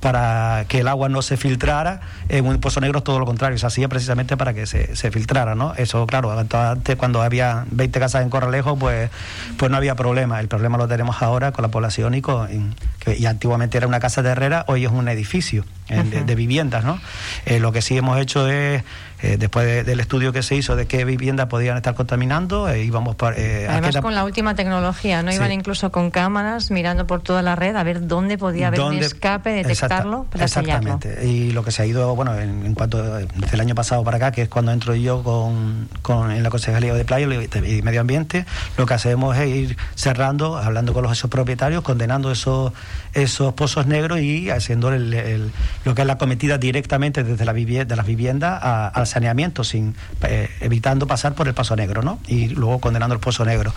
para 0.04 0.66
que 0.68 0.80
el 0.80 0.88
agua 0.88 1.08
no 1.08 1.22
se 1.22 1.38
filtrara. 1.38 2.02
En 2.28 2.44
un 2.44 2.60
pozo 2.60 2.78
negro 2.78 3.02
todo 3.02 3.18
lo 3.18 3.24
contrario, 3.24 3.56
se 3.56 3.64
hacía 3.64 3.88
precisamente 3.88 4.36
para 4.36 4.52
que 4.52 4.66
se, 4.66 4.94
se 4.96 5.10
filtrara, 5.10 5.54
¿no? 5.54 5.72
Eso, 5.78 6.06
claro, 6.06 6.30
antes 6.38 6.96
cuando 6.96 7.22
había 7.22 7.64
20 7.70 8.00
casas 8.00 8.22
en 8.22 8.28
Corralejo, 8.28 8.76
pues, 8.76 9.08
pues 9.56 9.70
no 9.70 9.78
había 9.78 9.94
problema. 9.94 10.40
El 10.40 10.48
problema 10.48 10.76
lo 10.76 10.88
tenemos 10.88 11.22
ahora 11.22 11.52
con 11.52 11.62
la 11.62 11.68
población 11.68 12.12
y 12.12 12.20
con... 12.20 12.74
que, 12.98 13.16
y 13.16 13.24
antiguamente 13.24 13.78
era 13.78 13.86
una 13.86 13.98
casa 13.98 14.20
de 14.20 14.28
herrera, 14.28 14.66
hoy 14.68 14.84
es 14.84 14.90
un 14.90 15.08
edificio 15.08 15.64
de, 15.88 16.34
viviendas, 16.34 16.84
¿no? 16.84 17.00
Eh, 17.46 17.58
lo 17.58 17.72
que 17.72 17.80
sí 17.80 17.96
hemos 17.96 18.18
hecho 18.18 18.46
es 18.46 18.82
eh, 19.24 19.38
después 19.38 19.86
del 19.86 20.00
estudio 20.00 20.34
que 20.34 20.42
se 20.42 20.54
hizo 20.54 20.76
de 20.76 20.86
qué 20.86 21.06
viviendas 21.06 21.46
podían 21.46 21.78
estar 21.78 21.94
contaminando, 21.94 22.68
eh, 22.68 22.84
íbamos 22.84 23.16
para... 23.16 23.38
Eh, 23.38 23.66
Además 23.66 23.96
con 24.02 24.14
la 24.14 24.22
última 24.22 24.54
tecnología, 24.54 25.22
¿no? 25.22 25.32
Iban 25.32 25.50
incluso 25.50 25.90
con 25.90 26.10
cámaras 26.10 26.70
mirando 26.70 27.06
por 27.06 27.22
toda 27.22 27.40
la 27.40 27.56
red 27.56 27.74
a 27.74 27.82
ver 27.82 28.06
dónde 28.06 28.36
podía 28.36 28.68
haber 28.68 28.82
un 28.82 28.98
escape, 28.98 29.50
detectarlo 29.50 30.26
para 30.30 30.44
Exactamente. 30.44 31.26
Y 31.26 31.52
lo 31.52 31.64
que 31.64 31.70
se 31.70 31.82
ha 31.82 31.86
ido, 31.86 32.14
bueno, 32.14 32.38
en, 32.38 32.74
cuanto 32.74 33.02
desde 33.02 33.54
el 33.54 33.60
año 33.60 33.74
pasado 33.74 34.04
para 34.04 34.18
acá, 34.18 34.30
que 34.30 34.42
es 34.42 34.48
cuando 34.50 34.72
entro 34.72 34.94
yo 34.94 35.22
con, 35.22 35.88
con 36.02 36.30
en 36.30 36.42
la 36.42 36.50
Concejalía 36.50 36.92
de 36.92 37.06
Playa 37.06 37.26
y 37.26 37.80
Medio 37.80 38.02
Ambiente, 38.02 38.44
lo 38.76 38.84
que 38.84 38.92
hacemos 38.92 39.38
es 39.38 39.48
ir 39.48 39.76
cerrando, 39.94 40.58
hablando 40.58 40.92
con 40.92 41.02
los 41.02 41.12
esos 41.12 41.30
propietarios, 41.30 41.82
condenando 41.82 42.30
esos, 42.30 42.72
esos 43.14 43.54
pozos 43.54 43.86
negros 43.86 44.20
y 44.20 44.50
haciendo 44.50 44.92
el, 44.92 45.50
lo 45.84 45.94
que 45.94 46.02
es 46.02 46.06
la 46.06 46.18
cometida 46.18 46.58
directamente 46.58 47.24
desde 47.24 47.44
la 47.44 47.52
vivienda, 47.52 47.84
de 47.84 47.96
las 47.96 48.06
viviendas 48.06 48.60
a, 48.62 48.88
al 48.88 49.06
saneamiento, 49.06 49.64
sin, 49.64 49.94
eh, 50.22 50.48
evitando 50.60 51.06
pasar 51.06 51.34
por 51.34 51.48
el 51.48 51.54
paso 51.54 51.76
negro, 51.76 52.02
¿no? 52.02 52.18
Y 52.26 52.48
luego 52.48 52.80
condenando 52.80 53.14
el 53.14 53.20
pozo 53.20 53.44
negro. 53.44 53.72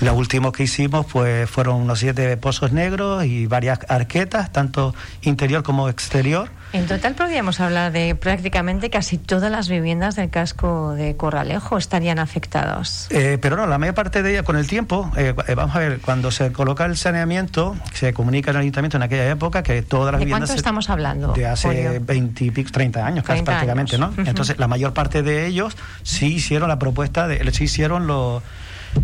Los 0.00 0.16
últimos 0.16 0.52
que 0.52 0.64
hicimos 0.64 1.06
pues 1.06 1.48
fueron 1.48 1.76
unos 1.76 1.98
siete 1.98 2.36
pozos 2.36 2.72
negros 2.72 3.24
y 3.24 3.46
varias 3.46 3.80
arquetas, 3.88 4.52
tanto 4.52 4.94
interior 5.22 5.62
como 5.62 5.88
exterior. 5.88 6.50
En 6.74 6.88
total 6.88 7.14
podríamos 7.14 7.60
hablar 7.60 7.92
de 7.92 8.16
prácticamente 8.16 8.90
casi 8.90 9.16
todas 9.16 9.48
las 9.48 9.68
viviendas 9.68 10.16
del 10.16 10.28
casco 10.28 10.94
de 10.94 11.14
Corralejo 11.16 11.78
estarían 11.78 12.18
afectadas. 12.18 13.06
Eh, 13.10 13.38
pero 13.40 13.56
no, 13.56 13.68
la 13.68 13.78
mayor 13.78 13.94
parte 13.94 14.24
de 14.24 14.32
ellas 14.32 14.42
con 14.42 14.56
el 14.56 14.66
tiempo, 14.66 15.08
eh, 15.16 15.36
vamos 15.54 15.76
a 15.76 15.78
ver, 15.78 16.00
cuando 16.00 16.32
se 16.32 16.50
coloca 16.50 16.84
el 16.86 16.96
saneamiento, 16.96 17.76
se 17.92 18.12
comunica 18.12 18.50
al 18.50 18.56
ayuntamiento 18.56 18.96
en 18.96 19.04
aquella 19.04 19.30
época 19.30 19.62
que 19.62 19.82
todas 19.82 20.10
las 20.10 20.18
viviendas... 20.18 20.48
¿De 20.48 20.54
cuánto 20.54 20.58
estamos 20.58 20.90
hablando? 20.90 21.32
De 21.32 21.46
hace 21.46 22.00
20 22.00 22.44
y 22.44 22.50
30 22.50 23.06
años, 23.06 23.24
casi 23.24 23.42
prácticamente, 23.42 23.96
¿no? 23.96 24.12
Entonces, 24.26 24.58
la 24.58 24.66
mayor 24.66 24.92
parte 24.94 25.22
de 25.22 25.46
ellos 25.46 25.76
sí 26.02 26.34
hicieron 26.34 26.68
la 26.68 26.80
propuesta, 26.80 27.28
de, 27.28 27.52
sí 27.52 27.64
hicieron 27.64 28.08
los 28.08 28.42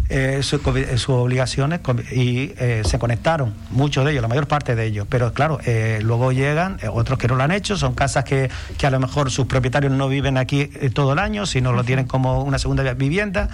eh, 0.08 0.42
sus, 0.42 0.60
obligaciones 1.08 1.80
y 2.10 2.52
eh, 2.58 2.82
se 2.84 2.98
conectaron, 2.98 3.54
muchos 3.70 4.04
de 4.04 4.12
ellos, 4.12 4.22
la 4.22 4.28
mayor 4.28 4.48
parte 4.48 4.74
de 4.74 4.86
ellos. 4.86 5.06
Pero 5.08 5.32
claro, 5.32 5.58
eh, 5.64 6.00
luego 6.02 6.32
llegan 6.32 6.78
otros 6.92 7.18
que 7.18 7.28
no 7.28 7.36
lo 7.36 7.42
han 7.42 7.52
hecho, 7.52 7.76
son 7.76 7.94
casas 7.94 8.24
que, 8.24 8.50
que, 8.76 8.86
a 8.86 8.90
lo 8.90 8.98
mejor 8.98 9.30
sus 9.30 9.46
propietarios 9.46 9.92
no 9.92 10.08
viven 10.08 10.36
aquí 10.36 10.66
todo 10.94 11.12
el 11.12 11.18
año, 11.18 11.46
sino 11.46 11.72
lo 11.72 11.84
tienen 11.84 12.06
como 12.06 12.42
una 12.42 12.58
segunda 12.58 12.92
vivienda 12.94 13.48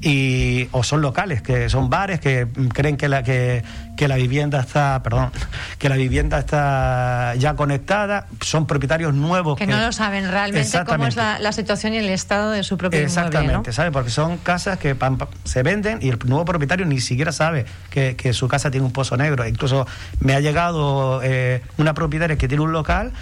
y 0.00 0.68
o 0.72 0.82
son 0.82 1.00
locales, 1.00 1.42
que 1.42 1.68
son 1.68 1.90
bares 1.90 2.20
que 2.20 2.46
creen 2.72 2.96
que 2.96 3.08
la 3.08 3.22
que, 3.22 3.62
que 3.96 4.08
la 4.08 4.16
vivienda 4.16 4.60
está, 4.60 5.02
perdón, 5.02 5.30
que 5.78 5.88
la 5.88 5.96
vivienda 5.96 6.38
está 6.38 7.34
ya 7.36 7.54
conectada, 7.54 8.26
son 8.40 8.66
propietarios 8.66 9.14
nuevos 9.14 9.58
que, 9.58 9.66
no 9.66 9.80
lo 9.80 9.92
saben 9.92 10.30
realmente 10.30 10.84
cómo 10.84 11.06
es 11.06 11.16
la, 11.16 11.52
situación 11.52 11.94
y 11.94 11.98
el 11.98 12.08
estado 12.08 12.50
de 12.50 12.64
su 12.64 12.76
propio 12.76 13.00
Exactamente, 13.00 13.72
¿sabe? 13.72 13.92
Porque 13.92 14.10
son 14.10 14.38
casas 14.38 14.78
que 14.78 14.96
se 15.44 15.62
venden 15.62 15.98
y 16.02 16.08
el 16.08 16.18
nuevo 16.24 16.44
propietario 16.44 16.84
ni 16.86 17.00
siquiera 17.00 17.32
sabe 17.32 17.66
que, 17.90 18.16
que 18.16 18.32
su 18.32 18.48
casa 18.48 18.70
tiene 18.70 18.86
un 18.86 18.92
pozo 18.92 19.16
negro. 19.16 19.46
Incluso 19.46 19.86
me 20.20 20.34
ha 20.34 20.40
llegado 20.40 21.20
eh, 21.22 21.62
una 21.78 21.94
propietaria 21.94 22.36
que 22.36 22.48
tiene 22.48 22.62
un 22.64 22.72
local 22.72 23.12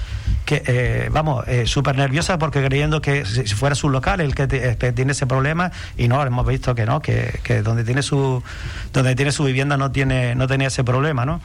que, 0.44 0.62
eh, 0.66 1.08
vamos, 1.10 1.46
eh, 1.46 1.66
súper 1.66 1.96
nerviosa 1.96 2.38
porque 2.38 2.64
creyendo 2.64 3.00
que 3.00 3.24
si 3.24 3.54
fuera 3.54 3.74
su 3.74 3.88
local 3.88 4.20
el 4.20 4.34
que, 4.34 4.48
que 4.48 4.92
tiene 4.92 5.12
ese 5.12 5.26
problema 5.26 5.72
y 5.96 6.08
no, 6.08 6.22
hemos 6.22 6.46
visto 6.46 6.61
que 6.62 6.86
no, 6.86 7.00
que, 7.00 7.40
que 7.42 7.62
donde 7.62 7.84
tiene 7.84 8.02
su 8.02 8.42
donde 8.92 9.14
tiene 9.14 9.32
su 9.32 9.44
vivienda 9.44 9.76
no 9.76 9.90
tiene 9.90 10.34
no 10.34 10.46
tenía 10.46 10.68
ese 10.68 10.84
problema, 10.84 11.26
¿no? 11.26 11.40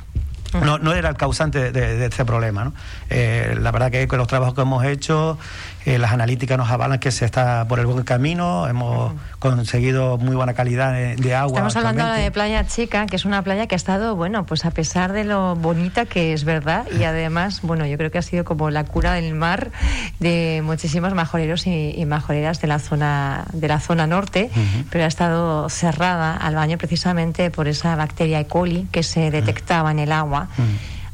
No, 0.53 0.77
no 0.77 0.93
era 0.93 1.09
el 1.09 1.15
causante 1.15 1.71
de, 1.71 2.05
este 2.05 2.25
problema. 2.25 2.65
¿no? 2.65 2.73
Eh, 3.09 3.57
la 3.59 3.71
verdad 3.71 3.91
que 3.91 4.07
con 4.07 4.19
los 4.19 4.27
trabajos 4.27 4.55
que 4.55 4.61
hemos 4.61 4.83
hecho 4.85 5.37
eh, 5.87 5.97
las 5.99 6.11
analíticas 6.11 6.57
nos 6.57 6.69
avalan 6.69 6.99
que 6.99 7.11
se 7.11 7.23
está 7.23 7.65
por 7.65 7.79
el 7.79 7.85
buen 7.85 8.03
camino, 8.03 8.67
hemos 8.67 9.13
conseguido 9.39 10.17
muy 10.17 10.35
buena 10.35 10.53
calidad 10.53 10.91
de, 10.91 11.33
agua. 11.33 11.59
Estamos 11.59 11.77
hablando 11.77 12.05
de 12.11 12.29
Playa 12.29 12.67
Chica, 12.67 13.05
que 13.05 13.15
es 13.15 13.23
una 13.23 13.41
playa 13.41 13.67
que 13.67 13.75
ha 13.75 13.77
estado, 13.77 14.13
bueno, 14.17 14.45
pues 14.45 14.65
a 14.65 14.71
pesar 14.71 15.13
de 15.13 15.23
lo 15.23 15.55
bonita 15.55 16.03
que 16.03 16.33
es 16.33 16.43
verdad, 16.43 16.85
y 16.99 17.05
además, 17.05 17.61
bueno, 17.61 17.85
yo 17.85 17.97
creo 17.97 18.11
que 18.11 18.17
ha 18.17 18.21
sido 18.21 18.43
como 18.43 18.69
la 18.69 18.83
cura 18.83 19.13
del 19.13 19.33
mar 19.33 19.71
de 20.19 20.61
muchísimos 20.61 21.13
majoreros 21.13 21.65
y, 21.67 22.05
majoreras 22.05 22.59
de 22.59 22.67
la 22.67 22.79
zona, 22.79 23.45
de 23.53 23.69
la 23.69 23.79
zona 23.79 24.07
norte, 24.07 24.49
pero 24.89 25.05
ha 25.05 25.07
estado 25.07 25.69
cerrada 25.69 26.35
al 26.35 26.55
baño 26.55 26.77
precisamente 26.77 27.49
por 27.49 27.69
esa 27.69 27.95
bacteria 27.95 28.41
E. 28.41 28.47
coli 28.47 28.87
que 28.91 29.03
se 29.03 29.31
detectaba 29.31 29.91
en 29.91 29.99
el 29.99 30.11
agua. 30.11 30.36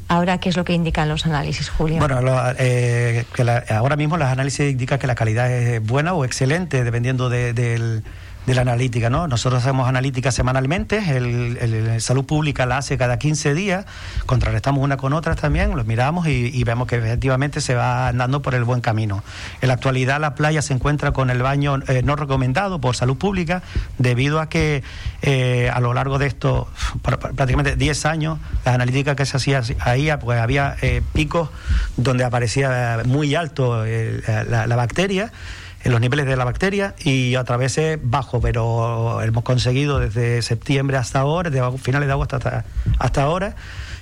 Ahora, 0.06 0.38
¿qué 0.38 0.50
es 0.50 0.56
lo 0.56 0.64
que 0.64 0.74
indican 0.74 1.08
los 1.08 1.24
análisis, 1.24 1.70
Julio? 1.70 1.98
Bueno, 1.98 2.20
eh, 2.58 3.24
ahora 3.70 3.96
mismo 3.96 4.16
los 4.16 4.28
análisis 4.28 4.70
indican 4.70 4.98
que 4.98 5.06
la 5.06 5.14
calidad 5.14 5.50
es 5.50 5.84
buena 5.84 6.12
o 6.12 6.24
excelente, 6.24 6.84
dependiendo 6.84 7.30
del 7.30 8.04
de 8.46 8.54
la 8.54 8.62
analítica, 8.62 9.10
¿no? 9.10 9.26
Nosotros 9.26 9.62
hacemos 9.62 9.88
analítica 9.88 10.30
semanalmente, 10.30 10.98
el, 11.16 12.00
Salud 12.00 12.24
Pública 12.24 12.66
la 12.66 12.78
hace 12.78 12.98
cada 12.98 13.18
15 13.18 13.54
días, 13.54 13.86
contrarrestamos 14.26 14.82
una 14.82 14.96
con 14.96 15.12
otra 15.12 15.34
también, 15.34 15.74
los 15.76 15.86
miramos 15.86 16.26
y, 16.28 16.64
vemos 16.64 16.88
que 16.88 16.96
efectivamente 16.96 17.60
se 17.60 17.74
va 17.74 18.08
andando 18.08 18.42
por 18.42 18.54
el 18.54 18.64
buen 18.64 18.80
camino. 18.80 19.22
En 19.60 19.68
la 19.68 19.74
actualidad 19.74 20.20
la 20.20 20.34
playa 20.34 20.62
se 20.62 20.72
encuentra 20.72 21.12
con 21.12 21.30
el 21.30 21.42
baño 21.42 21.78
eh, 21.88 22.02
no 22.02 22.16
recomendado 22.16 22.80
por 22.80 22.96
Salud 22.96 23.16
Pública 23.16 23.62
debido 23.98 24.40
a 24.40 24.48
que 24.48 24.82
eh, 25.22 25.70
a 25.72 25.80
lo 25.80 25.92
largo 25.94 26.18
de 26.18 26.26
estos 26.26 26.66
prácticamente 27.02 27.76
10 27.76 28.06
años, 28.06 28.38
la 28.64 28.74
analítica 28.74 29.14
que 29.14 29.26
se 29.26 29.36
hacía 29.36 29.62
ahí, 29.80 30.10
pues 30.20 30.40
había 30.40 30.76
eh, 30.82 31.02
picos 31.12 31.50
donde 31.96 32.24
aparecía 32.24 33.02
muy 33.04 33.34
alto 33.34 33.84
la 33.84 34.76
bacteria 34.76 35.32
en 35.84 35.92
los 35.92 36.00
niveles 36.00 36.26
de 36.26 36.36
la 36.36 36.44
bacteria 36.44 36.94
y 36.98 37.34
a 37.34 37.44
través 37.44 37.76
de 37.76 37.98
bajo, 38.02 38.40
pero 38.40 39.20
hemos 39.22 39.44
conseguido 39.44 40.00
desde 40.00 40.40
septiembre 40.42 40.96
hasta 40.96 41.20
ahora, 41.20 41.50
de 41.50 41.62
finales 41.78 42.06
de 42.06 42.12
agosto 42.12 42.36
hasta, 42.36 42.64
hasta 42.98 43.22
ahora, 43.22 43.54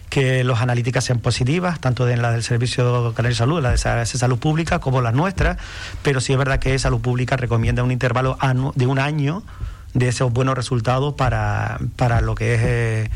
que 0.08 0.44
las 0.44 0.60
analíticas 0.60 1.04
sean 1.04 1.18
positivas, 1.18 1.80
tanto 1.80 2.08
en 2.08 2.22
la 2.22 2.30
del 2.30 2.44
Servicio 2.44 3.12
Canario 3.14 3.34
de 3.34 3.38
Salud, 3.38 3.60
la 3.60 3.70
de 3.72 4.06
Salud 4.06 4.38
Pública, 4.38 4.78
como 4.78 5.00
las 5.00 5.14
nuestras, 5.14 5.56
pero 6.02 6.20
sí 6.20 6.32
es 6.32 6.38
verdad 6.38 6.60
que 6.60 6.78
Salud 6.78 7.00
Pública 7.00 7.36
recomienda 7.36 7.82
un 7.82 7.90
intervalo 7.90 8.38
de 8.74 8.86
un 8.86 8.98
año 8.98 9.42
de 9.94 10.08
esos 10.08 10.32
buenos 10.32 10.54
resultados 10.54 11.14
para, 11.14 11.78
para 11.96 12.20
lo 12.20 12.34
que 12.34 12.54
es 12.54 12.60
eh, 12.62 13.10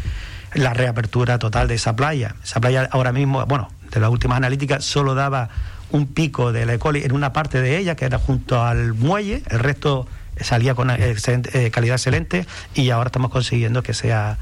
la 0.55 0.75
reapertura 0.75 1.39
total 1.39 1.69
de 1.69 1.75
esa 1.75 1.95
playa. 1.95 2.35
Esa 2.43 2.61
playa 2.61 2.89
ahora 2.91 3.13
mismo, 3.13 3.45
bueno, 3.47 3.69
de 3.93 4.01
las 4.01 4.11
últimas 4.11 4.39
analíticas 4.39 4.85
solo 4.85 5.15
daba 5.15 5.51
un 5.91 6.07
pico 6.07 6.53
de 6.53 6.67
la 6.67 6.75
E. 6.75 6.79
coli 6.79 7.03
en 7.05 7.13
una 7.13 7.33
parte 7.33 7.61
de 7.61 7.79
ella, 7.79 7.97
que 7.97 8.05
era 8.05 8.19
junto 8.19 8.63
al 8.63 8.95
muelle, 8.95 9.43
el 9.51 9.59
resto 9.59 10.07
salía 10.41 10.75
con 10.75 10.91
eh, 10.91 11.71
calidad 11.73 11.97
excelente 11.97 12.47
y 12.75 12.91
ahora 12.91 13.09
estamos 13.09 13.31
consiguiendo 13.31 13.83
que 13.83 13.95
sea 13.95 14.39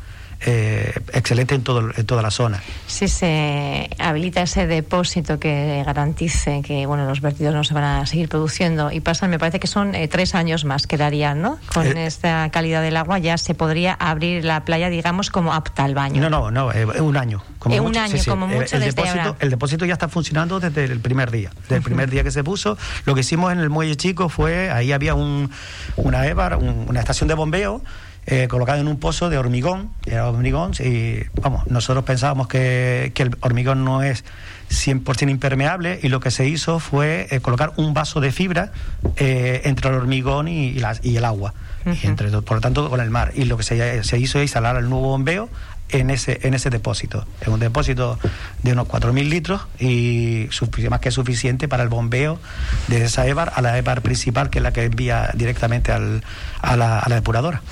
eh, 0.46 0.92
excelente 1.12 1.54
en, 1.54 1.62
todo, 1.62 1.90
en 1.96 2.06
toda 2.06 2.22
la 2.22 2.30
zona. 2.30 2.62
Si 2.86 3.08
se 3.08 3.88
habilita 3.98 4.42
ese 4.42 4.66
depósito 4.66 5.38
que 5.38 5.82
garantice 5.84 6.62
que 6.62 6.86
bueno 6.86 7.06
los 7.06 7.20
vertidos 7.20 7.54
no 7.54 7.64
se 7.64 7.74
van 7.74 7.84
a 7.84 8.06
seguir 8.06 8.28
produciendo 8.28 8.92
y 8.92 9.00
pasan, 9.00 9.30
me 9.30 9.38
parece 9.38 9.58
que 9.60 9.66
son 9.66 9.94
eh, 9.94 10.08
tres 10.08 10.34
años 10.34 10.64
más 10.64 10.86
que 10.86 10.96
darían, 10.96 11.40
¿no? 11.40 11.58
Con 11.72 11.86
eh, 11.86 12.06
esta 12.06 12.48
calidad 12.50 12.82
del 12.82 12.96
agua 12.96 13.18
ya 13.18 13.38
se 13.38 13.54
podría 13.54 13.94
abrir 13.94 14.44
la 14.44 14.64
playa, 14.64 14.90
digamos, 14.90 15.30
como 15.30 15.54
apta 15.54 15.84
al 15.84 15.94
baño. 15.94 16.20
No, 16.20 16.30
no, 16.30 16.50
no, 16.50 16.70
un 17.00 17.16
año. 17.16 17.42
Como 17.58 17.76
un 17.76 17.96
año, 17.96 18.18
como 18.26 18.46
mucho 18.46 18.76
el, 18.76 18.82
desde 18.82 19.02
depósito, 19.02 19.36
el 19.40 19.50
depósito 19.50 19.84
ya 19.86 19.94
está 19.94 20.08
funcionando 20.08 20.60
desde 20.60 20.84
el 20.84 21.00
primer 21.00 21.30
día. 21.30 21.50
Desde 21.62 21.76
el 21.76 21.82
primer 21.82 22.10
día 22.10 22.22
que 22.22 22.30
se 22.30 22.44
puso, 22.44 22.76
lo 23.06 23.14
que 23.14 23.22
hicimos 23.22 23.52
en 23.52 23.60
el 23.60 23.70
muelle 23.70 23.96
chico 23.96 24.28
fue, 24.28 24.70
ahí 24.70 24.92
había 24.92 25.14
un, 25.14 25.50
una 25.96 26.26
EVAR, 26.26 26.56
una 26.56 27.00
estación 27.00 27.28
de 27.28 27.34
bombeo 27.34 27.82
eh, 28.26 28.48
colocado 28.48 28.80
en 28.80 28.88
un 28.88 28.98
pozo 28.98 29.28
de 29.28 29.38
hormigón, 29.38 29.90
era 30.06 30.28
hormigón, 30.28 30.72
y 30.80 31.16
vamos, 31.40 31.66
nosotros 31.66 32.04
pensábamos 32.04 32.48
que, 32.48 33.12
que 33.14 33.24
el 33.24 33.36
hormigón 33.40 33.84
no 33.84 34.02
es 34.02 34.24
100% 34.70 35.30
impermeable 35.30 36.00
y 36.02 36.08
lo 36.08 36.20
que 36.20 36.30
se 36.30 36.48
hizo 36.48 36.80
fue 36.80 37.28
eh, 37.30 37.40
colocar 37.40 37.72
un 37.76 37.92
vaso 37.92 38.20
de 38.20 38.32
fibra 38.32 38.72
eh, 39.16 39.62
entre 39.64 39.90
el 39.90 39.96
hormigón 39.96 40.48
y, 40.48 40.76
y, 41.02 41.16
el 41.16 41.24
agua, 41.24 41.54
entre, 42.02 42.30
por 42.30 42.56
lo 42.56 42.60
tanto 42.60 42.88
con 42.88 43.00
el 43.00 43.10
mar. 43.10 43.32
Y 43.34 43.44
lo 43.44 43.56
que 43.56 43.62
se, 43.62 44.02
se 44.02 44.18
hizo 44.18 44.38
es 44.38 44.44
instalar 44.44 44.76
el 44.76 44.88
nuevo 44.88 45.08
bombeo 45.08 45.50
en 45.90 46.10
ese, 46.10 46.40
en 46.42 46.54
ese 46.54 46.70
depósito. 46.70 47.26
Es 47.40 47.48
un 47.48 47.60
depósito 47.60 48.18
de 48.62 48.72
unos 48.72 48.88
4.000 48.88 49.28
litros 49.28 49.62
y 49.78 50.48
más 50.90 51.00
que 51.00 51.10
suficiente 51.10 51.68
para 51.68 51.82
el 51.82 51.88
bombeo 51.88 52.38
de 52.88 53.04
esa 53.04 53.26
EVAR 53.26 53.52
a 53.54 53.62
la 53.62 53.78
EVAR 53.78 54.02
principal, 54.02 54.50
que 54.50 54.58
es 54.58 54.62
la 54.62 54.72
que 54.72 54.84
envía 54.84 55.30
directamente 55.34 55.92
al, 55.92 56.22
a, 56.60 56.76
la, 56.76 56.98
a 56.98 57.08
la 57.08 57.16
depuradora. 57.16 57.62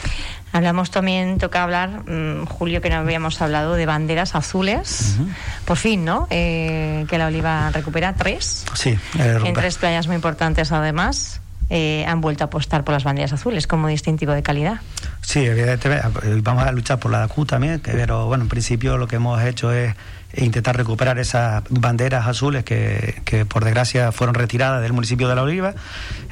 Hablamos 0.53 0.91
también, 0.91 1.39
toca 1.39 1.63
hablar, 1.63 2.09
mm, 2.11 2.45
Julio, 2.45 2.81
que 2.81 2.91
no 2.91 2.97
habíamos 2.97 3.41
hablado 3.41 3.75
de 3.75 3.87
banderas 3.87 4.35
azules. 4.35 5.17
Por 5.65 5.79
fin, 5.79 6.05
¿no? 6.05 6.27
Eh, 6.31 7.07
que 7.09 7.19
la 7.19 7.29
Oliva 7.29 7.71
recupera 7.71 8.15
tres. 8.15 8.65
Sí, 8.75 8.99
en 9.19 9.55
tres 9.55 9.79
playas 9.79 10.07
muy 10.07 10.17
importantes 10.17 10.71
además. 10.73 11.41
Eh, 11.71 12.05
han 12.07 12.21
vuelto 12.21 12.45
a 12.45 12.49
apostar 12.49 12.85
por 12.85 12.93
las 12.93 13.03
banderas 13.03 13.33
azules 13.33 13.67
como 13.67 13.89
distintivo 13.89 14.33
de 14.33 14.43
calidad. 14.43 14.81
Sí, 15.23 15.41
evidentemente 15.41 16.07
vamos 16.43 16.65
a 16.65 16.73
luchar 16.73 16.99
por 16.99 17.11
la 17.11 17.27
Q 17.29 17.47
también, 17.47 17.81
pero 17.81 18.27
bueno, 18.27 18.45
en 18.45 18.49
principio 18.49 18.99
lo 18.99 19.09
que 19.09 19.17
hemos 19.17 19.43
hecho 19.43 19.73
es 19.73 19.95
intentar 20.37 20.77
recuperar 20.77 21.19
esas 21.19 21.63
banderas 21.69 22.27
azules 22.27 22.65
que, 22.65 23.21
que 23.25 23.45
por 23.45 23.65
desgracia 23.65 24.13
fueron 24.13 24.35
retiradas 24.35 24.83
del 24.83 24.93
municipio 24.93 25.29
de 25.29 25.35
La 25.35 25.43
Oliva, 25.43 25.75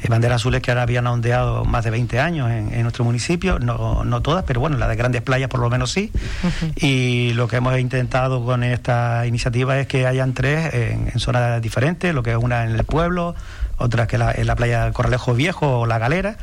eh, 0.03 0.09
banderas 0.09 0.37
azules 0.37 0.63
que 0.63 0.71
ahora 0.71 0.83
habían 0.83 1.07
ondeado 1.07 1.65
más 1.65 1.85
de 1.85 1.91
20 1.91 2.19
años 2.19 2.51
en, 2.51 2.83
nuestro 2.83 3.05
municipio, 3.05 3.59
no, 3.59 4.05
no, 4.05 4.23
todas, 4.23 4.45
pero 4.45 4.61
bueno, 4.61 4.77
las 4.79 4.89
de 4.89 4.97
grandes 4.97 5.23
playas 5.23 5.49
por 5.49 5.61
lo 5.61 5.69
menos 5.69 5.91
sí. 5.91 6.11
Y 6.77 7.33
lo 7.35 7.49
que 7.49 7.57
hemos 7.57 7.79
intentado 7.79 8.45
con 8.45 8.65
esta 8.65 9.27
iniciativa 9.27 9.79
es 9.79 9.87
que 9.87 10.07
hayan 10.07 10.33
tres 10.33 10.73
en, 10.73 11.11
en 11.13 11.21
zonas 11.21 11.61
diferentes, 11.61 12.15
lo 12.15 12.23
que 12.23 12.31
es 12.31 12.37
una 12.37 12.65
en 12.65 12.71
el 12.71 12.85
pueblo, 12.85 13.35
otra 13.77 14.07
que 14.07 14.19
la, 14.19 14.33
en 14.33 14.47
la 14.47 14.57
playa 14.57 14.93
Corralejo 14.93 15.35
Viejo 15.35 15.81
o 15.81 15.87
La 15.87 15.99
Galera, 15.99 16.37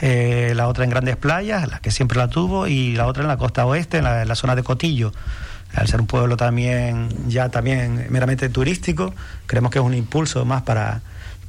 eh, 0.00 0.52
la 0.54 0.68
otra 0.68 0.84
en 0.84 0.90
Grandes 0.90 1.16
Playas, 1.16 1.68
la 1.68 1.78
que 1.78 1.90
siempre 1.90 2.18
la 2.18 2.28
tuvo, 2.28 2.66
y 2.66 2.94
la 2.96 3.06
otra 3.06 3.22
en 3.22 3.28
la 3.28 3.36
costa 3.36 3.64
oeste, 3.66 3.98
en 3.98 4.04
la, 4.04 4.22
en 4.22 4.28
la 4.28 4.34
zona 4.34 4.56
de 4.56 4.62
Cotillo 4.62 5.12
al 5.74 5.86
ser 5.86 6.00
un 6.00 6.06
pueblo 6.06 6.36
también 6.36 7.08
ya 7.28 7.48
también 7.48 8.06
meramente 8.10 8.48
turístico, 8.48 9.14
creemos 9.46 9.70
que 9.70 9.78
es 9.78 9.84
un 9.84 9.94
impulso 9.94 10.44
más 10.44 10.62
para, 10.62 11.00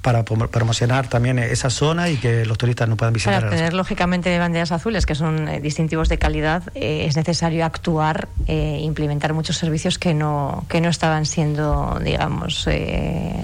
para 0.02 0.24
promocionar 0.24 1.08
también 1.08 1.38
esa 1.40 1.70
zona 1.70 2.10
y 2.10 2.18
que 2.18 2.46
los 2.46 2.58
turistas 2.58 2.90
no 2.90 2.98
puedan 2.98 3.14
visitar. 3.14 3.42
Para 3.42 3.56
tener 3.56 3.74
lógicamente 3.74 4.38
banderas 4.40 4.72
azules, 4.72 5.06
que 5.06 5.14
son 5.14 5.48
eh, 5.48 5.62
distintivos 5.62 6.10
de 6.10 6.18
calidad, 6.18 6.64
eh, 6.74 7.06
es 7.08 7.16
necesario 7.16 7.66
actuar 7.66 8.28
e 8.48 8.80
implementar 8.82 9.34
muchos 9.34 9.58
servicios 9.58 10.00
que 10.00 10.14
no, 10.14 10.66
que 10.70 10.82
no 10.82 10.90
estaban 10.90 11.26
siendo, 11.26 12.00
digamos, 12.04 12.68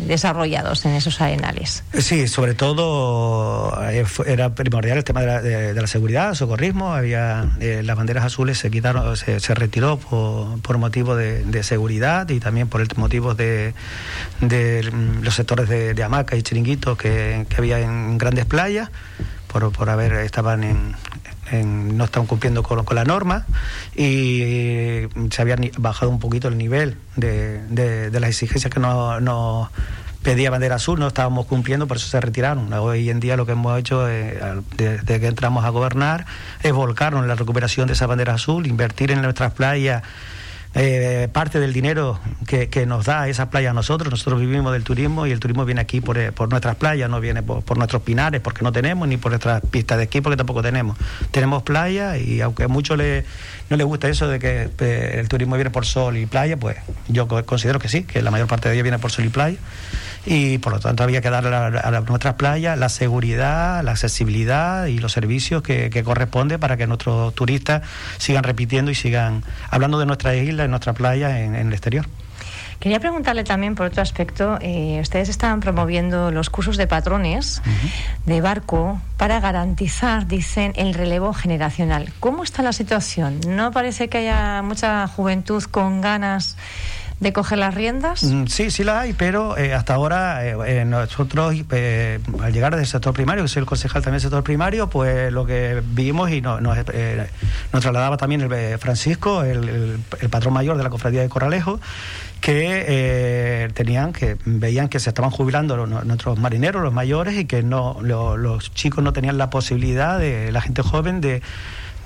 desarrollados 0.02 0.86
en 0.86 0.94
esos 0.94 1.22
arenales. 1.22 1.84
Sí, 2.00 2.28
sobre 2.28 2.56
todo 2.56 3.78
era 4.26 4.56
primordial 4.56 4.98
el 4.98 5.04
tema 5.04 5.22
de 5.22 5.74
la, 5.74 5.88
seguridad, 5.88 6.34
socorrismo. 6.34 6.94
Había 6.94 7.50
las 7.60 7.96
banderas 7.96 8.26
azules 8.26 8.58
se 8.58 8.72
quitaron, 8.72 9.16
se, 9.16 9.54
retiró 9.54 9.98
por, 9.98 10.60
por 10.62 10.78
motivo 10.78 11.16
de, 11.16 11.64
seguridad 11.64 12.30
y 12.30 12.40
también 12.40 12.68
por 12.68 12.82
el 12.82 12.88
motivo 12.96 13.36
de, 13.36 13.74
de 14.42 14.84
los 15.22 15.36
sectores 15.36 15.70
de, 15.70 15.94
de 15.94 16.04
hamaca 16.04 16.36
y 16.36 16.44
chiringuitos 16.48 16.98
que, 16.98 17.46
había 17.58 17.80
en 17.80 18.18
grandes 18.18 18.46
playas, 18.46 18.90
por, 19.48 19.72
por 19.72 19.90
haber, 19.90 20.14
estaban 20.14 20.64
en, 20.64 21.98
no 21.98 22.06
estaban 22.06 22.28
cumpliendo 22.28 22.64
con, 22.64 22.84
con, 22.86 22.96
la 22.96 23.04
norma 23.04 23.46
y 23.96 25.08
se 25.30 25.42
había 25.42 25.58
bajado 25.78 26.12
un 26.12 26.20
poquito 26.20 26.48
el 26.48 26.58
nivel 26.58 26.98
de, 27.16 27.62
de, 27.70 28.20
las 28.20 28.30
exigencias 28.30 28.74
que 28.74 28.80
nos 28.80 29.22
no 29.22 29.70
pedía 30.24 30.50
bandera 30.50 30.76
azul, 30.76 31.00
no 31.00 31.08
estábamos 31.08 31.46
cumpliendo, 31.46 31.88
por 31.88 31.98
eso 31.98 32.08
se 32.08 32.20
retiraron. 32.20 32.72
Hoy 32.74 33.10
en 33.10 33.20
día 33.20 33.38
lo 33.38 33.46
que 33.46 33.54
hemos 33.54 33.78
hecho 33.80 34.06
desde 34.06 35.20
que 35.20 35.28
entramos 35.28 35.64
a 35.64 35.70
gobernar 35.70 36.26
es 36.64 36.74
volcarnos 36.74 37.22
en 37.22 37.28
la 37.28 37.36
recuperación 37.36 37.88
de 37.88 37.94
esa 37.94 38.08
bandera 38.08 38.34
azul, 38.34 38.68
invertir 38.68 39.12
en 39.12 39.22
nuestras 39.22 39.54
playas 39.54 40.04
eh, 40.74 41.28
parte 41.32 41.60
del 41.60 41.74
dinero 41.74 42.20
que, 42.46 42.86
nos 42.86 43.06
da 43.06 43.28
esa 43.28 43.50
playa 43.50 43.72
a 43.72 43.74
nosotros. 43.74 44.12
Nosotros 44.12 44.40
vivimos 44.40 44.74
del 44.74 44.84
turismo 44.84 45.26
y 45.26 45.32
el 45.32 45.40
turismo 45.40 45.66
viene 45.66 45.82
aquí 45.82 46.02
por, 46.02 46.18
eh, 46.18 46.32
nuestras 46.50 46.76
playas, 46.76 47.10
no 47.10 47.20
viene 47.20 47.44
por, 47.44 47.78
nuestros 47.78 48.02
pinares, 48.04 48.42
porque 48.42 48.64
no 48.64 48.72
tenemos, 48.72 49.08
ni 49.08 49.18
por 49.18 49.32
nuestras 49.32 49.62
pistas 49.62 49.98
de 49.98 50.06
esquí, 50.06 50.22
porque 50.22 50.38
tampoco 50.38 50.62
tenemos. 50.62 50.98
Tenemos 51.32 51.64
playa 51.64 52.18
y 52.18 52.42
aunque 52.42 52.64
a 52.64 52.68
muchos 52.68 52.98
le, 52.98 53.26
no 53.70 53.78
les 53.78 53.86
gusta 53.86 54.08
eso 54.08 54.28
de 54.28 54.40
que 54.40 54.70
eh, 54.80 55.16
el 55.20 55.28
turismo 55.28 55.56
viene 55.56 55.72
por 55.72 55.86
sol 55.86 56.18
y 56.18 56.26
playa, 56.26 56.58
pues 56.58 56.78
yo 57.08 57.28
considero 57.28 57.80
que 57.80 57.90
sí, 57.90 58.04
que 58.04 58.22
la 58.22 58.32
mayor 58.32 58.48
parte 58.48 58.70
de 58.70 58.76
ellos 58.76 58.84
viene 58.84 59.00
por 59.00 59.12
sol 59.12 59.26
y 59.26 59.30
playa 59.30 59.58
y 60.30 60.58
por 60.58 60.74
lo 60.74 60.80
tanto 60.80 61.04
había 61.04 61.22
que 61.22 61.30
darle 61.30 61.56
a, 61.56 62.02
nuestras 62.02 62.34
playas 62.34 62.78
la 62.78 62.90
seguridad, 62.90 63.82
la 63.82 63.92
accesibilidad 63.92 64.86
y 64.88 65.00
los 65.00 65.14
servicios 65.14 65.62
que, 65.62 65.90
que 65.90 66.04
corresponde 66.04 66.60
para 66.60 66.76
que 66.76 66.86
nuestros 66.86 67.34
turistas 67.34 67.84
sigan 68.18 68.44
repitiendo 68.44 68.92
y 68.92 68.96
sigan 68.96 69.44
hablando 69.70 70.00
de 70.00 70.06
nuestra 70.06 70.36
isla 70.36 70.66
y 70.66 70.68
nuestra 70.68 70.92
playa 70.92 71.40
en, 71.40 71.56
el 71.56 71.72
exterior. 71.72 72.06
Quería 72.80 73.00
preguntarle 73.00 73.44
también 73.44 73.74
por 73.74 73.88
otro 73.88 74.02
aspecto, 74.04 74.60
eh, 74.62 75.00
ustedes 75.02 75.30
estaban 75.30 75.62
promoviendo 75.62 76.30
los 76.30 76.50
cursos 76.50 76.78
de 76.78 76.86
patrones 76.86 77.62
de 78.26 78.42
barco 78.42 79.02
para 79.16 79.40
garantizar, 79.40 80.28
dicen, 80.28 80.74
el 80.76 80.94
relevo 80.94 81.34
generacional. 81.34 82.12
¿Cómo 82.20 82.44
está 82.44 82.62
la 82.62 82.74
situación? 82.74 83.40
¿No 83.48 83.72
parece 83.72 84.10
que 84.10 84.20
haya 84.20 84.62
mucha 84.62 85.08
juventud 85.08 85.64
con 85.64 86.02
ganas 86.02 86.56
de 87.20 87.34
coger 87.34 87.58
las 87.58 87.74
riendas? 87.74 88.24
Mm, 88.24 88.46
sí, 88.46 88.70
sí 88.70 88.84
la 88.84 89.02
hay, 89.02 89.14
pero 89.14 89.58
eh, 89.58 89.74
hasta 89.74 89.96
ahora 89.96 90.46
eh, 90.46 90.56
eh, 90.68 90.86
nosotros, 90.86 91.56
al 91.56 92.54
llegar 92.54 92.76
del 92.76 92.86
sector 92.86 93.14
primario, 93.14 93.44
que 93.44 93.48
soy 93.48 93.62
el 93.62 93.66
concejal 93.66 94.04
también 94.04 94.16
del 94.16 94.22
sector 94.22 94.44
primario, 94.44 94.88
pues 94.90 95.32
lo 95.32 95.46
que 95.46 95.82
vimos 95.84 96.30
y 96.30 96.42
nos, 96.42 96.62
nos, 96.62 96.78
trasladaba 97.72 98.18
también 98.18 98.42
el 98.42 98.78
Francisco, 98.78 99.44
el, 99.44 100.00
patrón 100.30 100.54
mayor 100.54 100.78
de 100.78 100.84
la 100.84 100.90
cofradía 100.90 101.22
de 101.22 101.30
Corralejo, 101.30 101.80
que 102.40 103.72
tenían 103.74 104.14
que 104.14 104.38
veían 104.46 104.90
que 104.90 105.00
se 105.00 105.10
estaban 105.10 105.32
jubilando 105.32 105.88
nuestros 105.88 106.38
marineros 106.38 106.84
los 106.84 106.94
mayores 106.94 107.36
y 107.36 107.46
que 107.46 107.64
no 107.64 107.98
los 108.02 108.72
chicos 108.74 109.04
no 109.04 109.12
tenían 109.12 109.40
la 109.40 109.50
posibilidad 109.50 110.20
de 110.20 110.52
la 110.52 110.62
gente 110.62 110.84
joven 110.84 111.20
de 111.20 111.42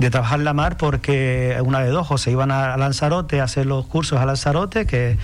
de 0.01 0.09
trabajar 0.09 0.39
la 0.39 0.53
mar 0.53 0.77
porque 0.77 1.57
una 1.63 1.79
de 1.79 1.89
dos, 1.89 2.09
o 2.09 2.17
se 2.17 2.31
iban 2.31 2.51
a 2.51 2.75
Lanzarote 2.75 3.39
a 3.39 3.45
hacer 3.45 3.67
los 3.67 3.85
cursos 3.85 4.19
a 4.19 4.25
Lanzarote, 4.25 4.85
que, 4.85 5.17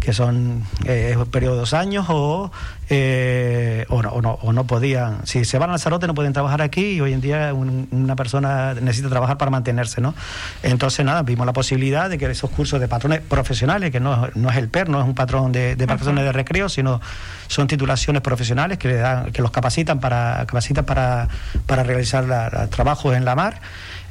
que 0.00 0.12
son 0.12 0.64
eh, 0.84 1.14
un 1.16 1.26
periodo 1.26 1.54
de 1.54 1.60
dos 1.60 1.72
años, 1.72 2.06
o, 2.08 2.52
eh, 2.90 3.86
o, 3.88 4.02
no, 4.02 4.10
o, 4.10 4.52
no, 4.52 4.66
podían, 4.66 5.26
si 5.26 5.44
se 5.44 5.58
van 5.58 5.70
a 5.70 5.72
Lanzarote 5.72 6.06
no 6.06 6.14
pueden 6.14 6.32
trabajar 6.34 6.62
aquí 6.62 6.92
y 6.92 7.00
hoy 7.00 7.14
en 7.14 7.20
día 7.20 7.52
una 7.54 8.16
persona 8.16 8.74
necesita 8.74 9.08
trabajar 9.08 9.38
para 9.38 9.50
mantenerse, 9.50 10.00
¿no? 10.00 10.14
Entonces, 10.62 11.04
nada, 11.04 11.22
vimos 11.22 11.46
la 11.46 11.52
posibilidad 11.54 12.10
de 12.10 12.18
que 12.18 12.26
esos 12.26 12.50
cursos 12.50 12.80
de 12.80 12.86
patrones 12.86 13.20
profesionales, 13.20 13.90
que 13.90 13.98
no, 13.98 14.28
no 14.34 14.50
es 14.50 14.56
el 14.56 14.68
PER, 14.68 14.90
no 14.90 15.00
es 15.00 15.06
un 15.06 15.14
patrón 15.14 15.52
de, 15.52 15.74
de 15.74 15.86
patrones 15.86 16.24
de 16.24 16.32
recreo, 16.32 16.68
sino 16.68 17.00
son 17.48 17.66
titulaciones 17.66 18.22
profesionales 18.22 18.78
que 18.78 18.88
le 18.88 18.96
dan, 18.96 19.32
que 19.32 19.42
los 19.42 19.50
capacitan 19.50 20.00
para, 20.00 20.44
capacitan 20.46 20.84
para, 20.84 21.28
para 21.66 21.82
realizar 21.82 22.24
la, 22.24 22.68
trabajos 22.68 23.16
en 23.16 23.24
la 23.24 23.34
mar. 23.34 23.60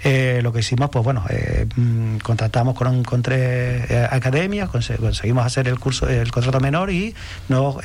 Eh, 0.03 0.41
lo 0.43 0.53
que 0.53 0.59
hicimos, 0.59 0.89
pues 0.89 1.03
bueno, 1.03 1.25
eh, 1.29 1.65
mm, 1.75 2.17
contratamos 2.17 2.75
con, 2.75 3.03
con 3.03 3.23
tres 3.23 3.89
eh, 3.89 4.07
academias, 4.09 4.69
conseguimos 4.69 5.45
hacer 5.45 5.67
el 5.67 5.79
curso, 5.79 6.07
el 6.07 6.31
contrato 6.31 6.59
menor 6.59 6.91
y 6.91 7.15
nos, 7.49 7.77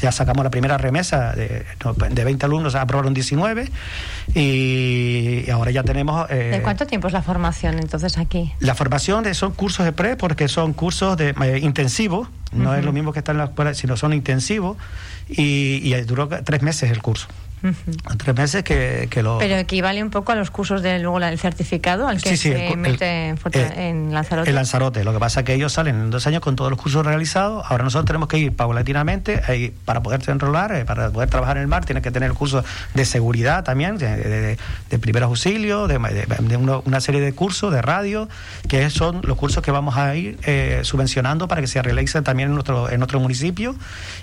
ya 0.00 0.10
sacamos 0.10 0.42
la 0.42 0.50
primera 0.50 0.78
remesa 0.78 1.32
de, 1.32 1.64
de 2.10 2.24
20 2.24 2.46
alumnos, 2.46 2.74
aprobaron 2.74 3.12
19 3.12 3.70
y, 4.34 5.50
ahora 5.50 5.70
ya 5.70 5.82
tenemos... 5.82 6.28
¿De 6.28 6.60
cuánto 6.62 6.86
tiempo 6.86 7.08
es 7.08 7.12
la 7.12 7.22
formación 7.22 7.78
entonces 7.78 8.16
aquí? 8.16 8.52
La 8.60 8.74
formación 8.74 9.32
son 9.34 9.52
cursos 9.52 9.84
de 9.84 9.92
pre 9.92 10.16
porque 10.16 10.48
son 10.48 10.72
cursos 10.72 11.16
de 11.16 11.34
intensivos, 11.62 12.28
no 12.52 12.74
es 12.74 12.84
lo 12.84 12.92
mismo 12.92 13.12
que 13.12 13.18
estar 13.18 13.34
en 13.34 13.38
la 13.38 13.44
escuela, 13.44 13.74
sino 13.74 13.96
son 13.96 14.12
intensivos 14.12 14.76
y, 15.28 15.80
y 15.82 16.00
duró 16.02 16.28
tres 16.28 16.62
meses 16.62 16.90
el 16.90 17.02
curso. 17.02 17.28
Tres 18.18 18.36
meses 18.36 18.62
que, 18.62 19.08
lo... 19.22 19.38
Pero 19.38 19.56
equivale 19.56 20.02
un 20.02 20.10
poco 20.10 20.32
a 20.32 20.34
los 20.34 20.50
cursos 20.50 20.82
de 20.82 20.98
luego 20.98 21.18
el 21.18 21.38
certificado 21.38 22.08
al 22.08 22.20
que 22.20 22.36
se 22.36 22.76
mete 22.76 23.34
en 23.76 24.12
Lanzarote. 24.12 24.50
El 24.50 24.56
Lanzarote. 24.56 25.04
Lo 25.04 25.12
que 25.12 25.18
pasa 25.18 25.40
es 25.40 25.46
que 25.46 25.54
ellos 25.54 25.72
salen 25.72 25.96
en 25.96 26.10
dos 26.10 26.26
años 26.26 26.40
con 26.40 26.56
todos 26.56 26.70
los 26.70 26.80
cursos 26.80 27.04
realizados. 27.04 27.64
Ahora 27.68 27.84
nosotros 27.84 28.06
tenemos 28.06 28.28
que 28.28 28.38
ir 28.38 28.54
paulatinamente 28.54 29.42
para 29.84 30.02
poderse 30.02 30.30
enrolar, 30.30 30.72
eh, 30.72 30.84
para 30.84 31.10
poder 31.10 31.30
trabajar 31.30 31.56
en 31.56 31.62
el 31.62 31.68
mar, 31.68 31.84
tienes 31.84 32.02
que 32.02 32.10
tener 32.10 32.30
el 32.30 32.36
curso 32.36 32.64
de 32.94 33.04
seguridad 33.04 33.64
también, 33.64 33.96
de, 33.98 34.56
de, 34.90 34.98
primeros 34.98 35.28
auxilios, 35.28 35.88
de, 35.88 35.96
una 36.84 37.00
serie 37.00 37.20
de 37.20 37.32
cursos 37.32 37.72
de 37.72 37.82
radio, 37.82 38.28
que 38.68 38.88
son 38.90 39.20
los 39.24 39.36
cursos 39.36 39.62
que 39.62 39.70
vamos 39.70 39.96
a 39.96 40.14
ir 40.14 40.38
eh, 40.44 40.80
subvencionando 40.84 41.48
para 41.48 41.60
que 41.60 41.66
se 41.66 41.80
realicen 41.82 42.24
también 42.24 42.50
en 42.50 42.54
nuestro, 42.54 42.90
en 42.90 43.00
nuestro 43.00 43.20
municipio 43.20 43.74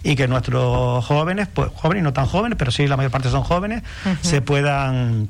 y 0.04 0.16
que 0.16 0.28
nuestros 0.28 1.04
jóvenes, 1.06 1.48
pues 1.54 1.70
jóvenes 1.76 2.02
y 2.02 2.04
no 2.04 2.14
tan 2.14 2.26
jóvenes, 2.26 2.58
pero 2.58 2.72
sí 2.72 2.88
la 2.88 2.98
mayor 2.98 3.12
parte 3.12 3.30
son 3.32 3.44
jóvenes, 3.44 3.84
se 4.22 4.42
puedan 4.42 5.30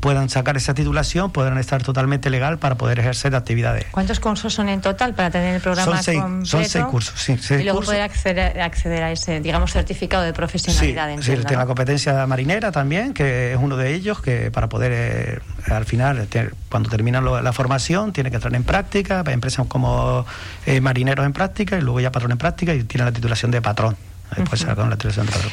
puedan 0.00 0.28
sacar 0.28 0.56
esa 0.56 0.74
titulación, 0.74 1.30
podrán 1.30 1.58
estar 1.58 1.82
totalmente 1.82 2.30
legal 2.30 2.58
para 2.58 2.76
poder 2.76 2.98
ejercer 2.98 3.34
actividades. 3.34 3.86
¿Cuántos 3.90 4.20
cursos 4.20 4.52
son 4.52 4.68
en 4.68 4.80
total 4.80 5.14
para 5.14 5.30
tener 5.30 5.54
el 5.54 5.60
programa 5.60 5.96
son 5.96 6.04
seis, 6.04 6.20
completo? 6.20 6.46
Son 6.46 6.64
seis 6.64 6.84
cursos, 6.86 7.20
sí. 7.20 7.36
y 7.54 7.64
luego 7.64 7.82
poder 7.82 8.02
acceder, 8.02 8.60
acceder, 8.60 9.02
a 9.02 9.12
ese, 9.12 9.40
digamos, 9.40 9.72
certificado 9.72 10.22
de 10.22 10.32
profesionalidad. 10.32 11.16
Sí, 11.20 11.36
sí 11.36 11.54
la 11.54 11.66
competencia 11.66 12.26
marinera 12.26 12.72
también, 12.72 13.14
que 13.14 13.52
es 13.52 13.58
uno 13.60 13.76
de 13.76 13.94
ellos, 13.94 14.20
que 14.20 14.50
para 14.50 14.68
poder, 14.68 14.92
eh, 14.94 15.38
al 15.70 15.84
final, 15.84 16.26
cuando 16.68 16.88
terminan 16.88 17.24
la 17.24 17.52
formación, 17.52 18.12
tiene 18.12 18.30
que 18.30 18.36
entrar 18.36 18.54
en 18.54 18.64
práctica, 18.64 19.22
empresas 19.26 19.66
como 19.66 20.26
eh, 20.66 20.80
marineros 20.80 21.26
en 21.26 21.32
práctica 21.32 21.76
y 21.78 21.80
luego 21.80 22.00
ya 22.00 22.10
patrón 22.10 22.32
en 22.32 22.38
práctica 22.38 22.74
y 22.74 22.84
tiene 22.84 23.04
la 23.04 23.12
titulación 23.12 23.50
de 23.50 23.60
patrón. 23.60 23.96
Después 24.36 24.64
uh 24.64 24.66
la 24.66 24.96
titulación 24.96 25.26
de 25.26 25.32
patrón. 25.32 25.52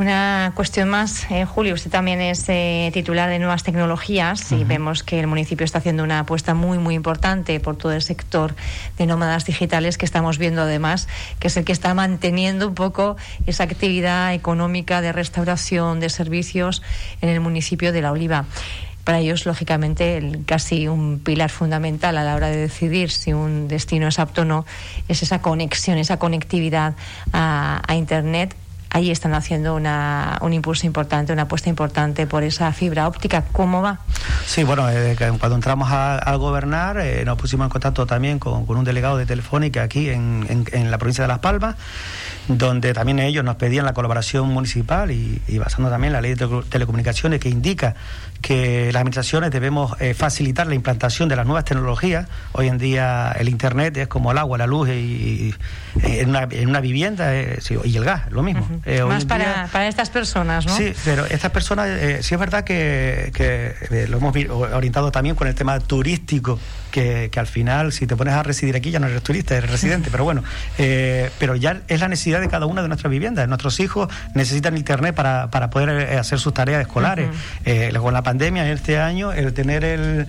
Una 0.00 0.52
cuestión 0.54 0.88
más, 0.88 1.30
eh, 1.30 1.44
Julio, 1.44 1.74
usted 1.74 1.90
también 1.90 2.22
es 2.22 2.46
eh, 2.48 2.90
titular 2.94 3.28
de 3.28 3.38
nuevas 3.38 3.64
tecnologías 3.64 4.50
y 4.50 4.64
vemos 4.64 5.02
que 5.02 5.20
el 5.20 5.26
municipio 5.26 5.62
está 5.62 5.76
haciendo 5.76 6.02
una 6.04 6.20
apuesta 6.20 6.54
muy, 6.54 6.78
muy 6.78 6.94
importante 6.94 7.60
por 7.60 7.76
todo 7.76 7.92
el 7.92 8.00
sector 8.00 8.54
de 8.96 9.04
nómadas 9.04 9.44
digitales 9.44 9.98
que 9.98 10.06
estamos 10.06 10.38
viendo 10.38 10.62
además, 10.62 11.06
que 11.38 11.48
es 11.48 11.56
el 11.58 11.66
que 11.66 11.72
está 11.72 11.92
manteniendo 11.92 12.66
un 12.68 12.74
poco 12.74 13.18
esa 13.44 13.64
actividad 13.64 14.32
económica 14.32 15.02
de 15.02 15.12
restauración 15.12 16.00
de 16.00 16.08
servicios 16.08 16.80
en 17.20 17.28
el 17.28 17.40
municipio 17.40 17.92
de 17.92 18.00
La 18.00 18.12
Oliva. 18.12 18.46
Para 19.04 19.18
ellos, 19.18 19.44
lógicamente, 19.44 20.40
casi 20.46 20.88
un 20.88 21.18
pilar 21.18 21.50
fundamental 21.50 22.16
a 22.16 22.24
la 22.24 22.36
hora 22.36 22.48
de 22.48 22.56
decidir 22.56 23.10
si 23.10 23.34
un 23.34 23.68
destino 23.68 24.08
es 24.08 24.18
apto 24.18 24.42
o 24.42 24.44
no 24.46 24.64
es 25.08 25.22
esa 25.22 25.42
conexión, 25.42 25.98
esa 25.98 26.18
conectividad 26.18 26.94
a, 27.34 27.82
Internet 27.94 28.56
ahí 28.90 29.10
están 29.10 29.34
haciendo 29.34 29.74
una, 29.74 30.38
un 30.42 30.52
impulso 30.52 30.86
importante, 30.86 31.32
una 31.32 31.42
apuesta 31.42 31.68
importante 31.68 32.26
por 32.26 32.42
esa 32.42 32.72
fibra 32.72 33.06
óptica. 33.06 33.44
¿Cómo 33.52 33.82
va? 33.82 34.00
Sí, 34.46 34.64
bueno, 34.64 34.88
eh, 34.90 35.16
cuando 35.16 35.54
entramos 35.54 35.88
a, 35.90 36.34
gobernar 36.36 36.98
eh, 36.98 37.24
nos 37.24 37.36
pusimos 37.36 37.66
en 37.66 37.70
contacto 37.70 38.06
también 38.06 38.38
con, 38.38 38.64
un 38.68 38.84
delegado 38.84 39.16
de 39.16 39.26
Telefónica 39.26 39.82
aquí 39.82 40.08
en, 40.08 40.64
en, 40.72 40.90
la 40.90 40.98
provincia 40.98 41.24
de 41.24 41.28
Las 41.28 41.40
Palmas 41.40 41.76
donde 42.58 42.92
también 42.92 43.18
ellos 43.18 43.44
nos 43.44 43.56
pedían 43.56 43.84
la 43.84 43.94
colaboración 43.94 44.48
municipal 44.48 45.10
y, 45.10 45.40
basando 45.58 45.90
también 45.90 46.12
la 46.12 46.20
ley 46.20 46.34
de 46.34 46.62
telecomunicaciones 46.68 47.40
que 47.40 47.48
indica 47.48 47.94
que 48.40 48.90
las 48.92 49.00
administraciones 49.00 49.50
debemos 49.50 49.94
eh, 50.00 50.14
facilitar 50.14 50.66
la 50.66 50.74
implantación 50.74 51.28
de 51.28 51.36
las 51.36 51.46
nuevas 51.46 51.64
tecnologías. 51.64 52.26
Hoy 52.52 52.68
en 52.68 52.78
día 52.78 53.32
el 53.38 53.48
Internet 53.48 53.96
es 53.98 54.08
como 54.08 54.32
el 54.32 54.38
agua, 54.38 54.56
la 54.58 54.66
luz 54.66 54.88
y, 54.88 55.54
en, 56.02 56.30
una, 56.30 56.80
vivienda 56.80 57.36
eh, 57.36 57.58
y 57.84 57.96
el 57.96 58.04
gas, 58.04 58.30
lo 58.32 58.42
mismo. 58.42 58.66
Eh, 58.84 59.02
Más 59.04 59.24
para, 59.24 59.68
para, 59.70 59.88
estas 59.88 60.10
personas, 60.10 60.66
¿no? 60.66 60.76
Sí, 60.76 60.92
pero 61.04 61.26
estas 61.26 61.50
personas, 61.50 61.88
sí 62.20 62.34
es 62.34 62.40
verdad 62.40 62.64
que, 62.64 63.30
que 63.34 64.06
lo 64.08 64.18
hemos 64.18 64.34
orientado 64.72 65.12
también 65.12 65.36
con 65.36 65.48
el 65.48 65.54
tema 65.54 65.78
turístico 65.80 66.58
que, 66.90 67.30
al 67.36 67.46
final, 67.46 67.92
si 67.92 68.06
te 68.06 68.16
pones 68.16 68.34
a 68.34 68.42
residir 68.42 68.76
aquí, 68.76 68.90
ya 68.90 68.98
no 68.98 69.06
eres 69.06 69.22
turista, 69.22 69.56
eres 69.56 69.70
residente, 69.70 70.10
pero 70.10 70.24
bueno, 70.24 70.42
eh, 70.78 71.30
pero 71.38 71.56
ya 71.56 71.80
es 71.88 72.00
la 72.00 72.08
necesidad 72.08 72.40
de 72.40 72.48
cada 72.48 72.66
una 72.66 72.82
de 72.82 72.88
nuestras 72.88 73.10
viviendas. 73.10 73.48
Nuestros 73.48 73.80
hijos 73.80 74.12
necesitan 74.34 74.76
internet 74.76 75.14
para, 75.14 75.50
para 75.50 75.70
poder 75.70 75.90
eh, 75.90 76.18
hacer 76.18 76.38
sus 76.38 76.52
tareas 76.52 76.82
escolares. 76.82 77.28
Eh, 77.64 77.92
con 78.00 78.14
la 78.14 78.22
pandemia, 78.22 78.70
este 78.72 78.98
año, 78.98 79.32
el 79.32 79.52
tener 79.52 79.84
el 79.84 80.26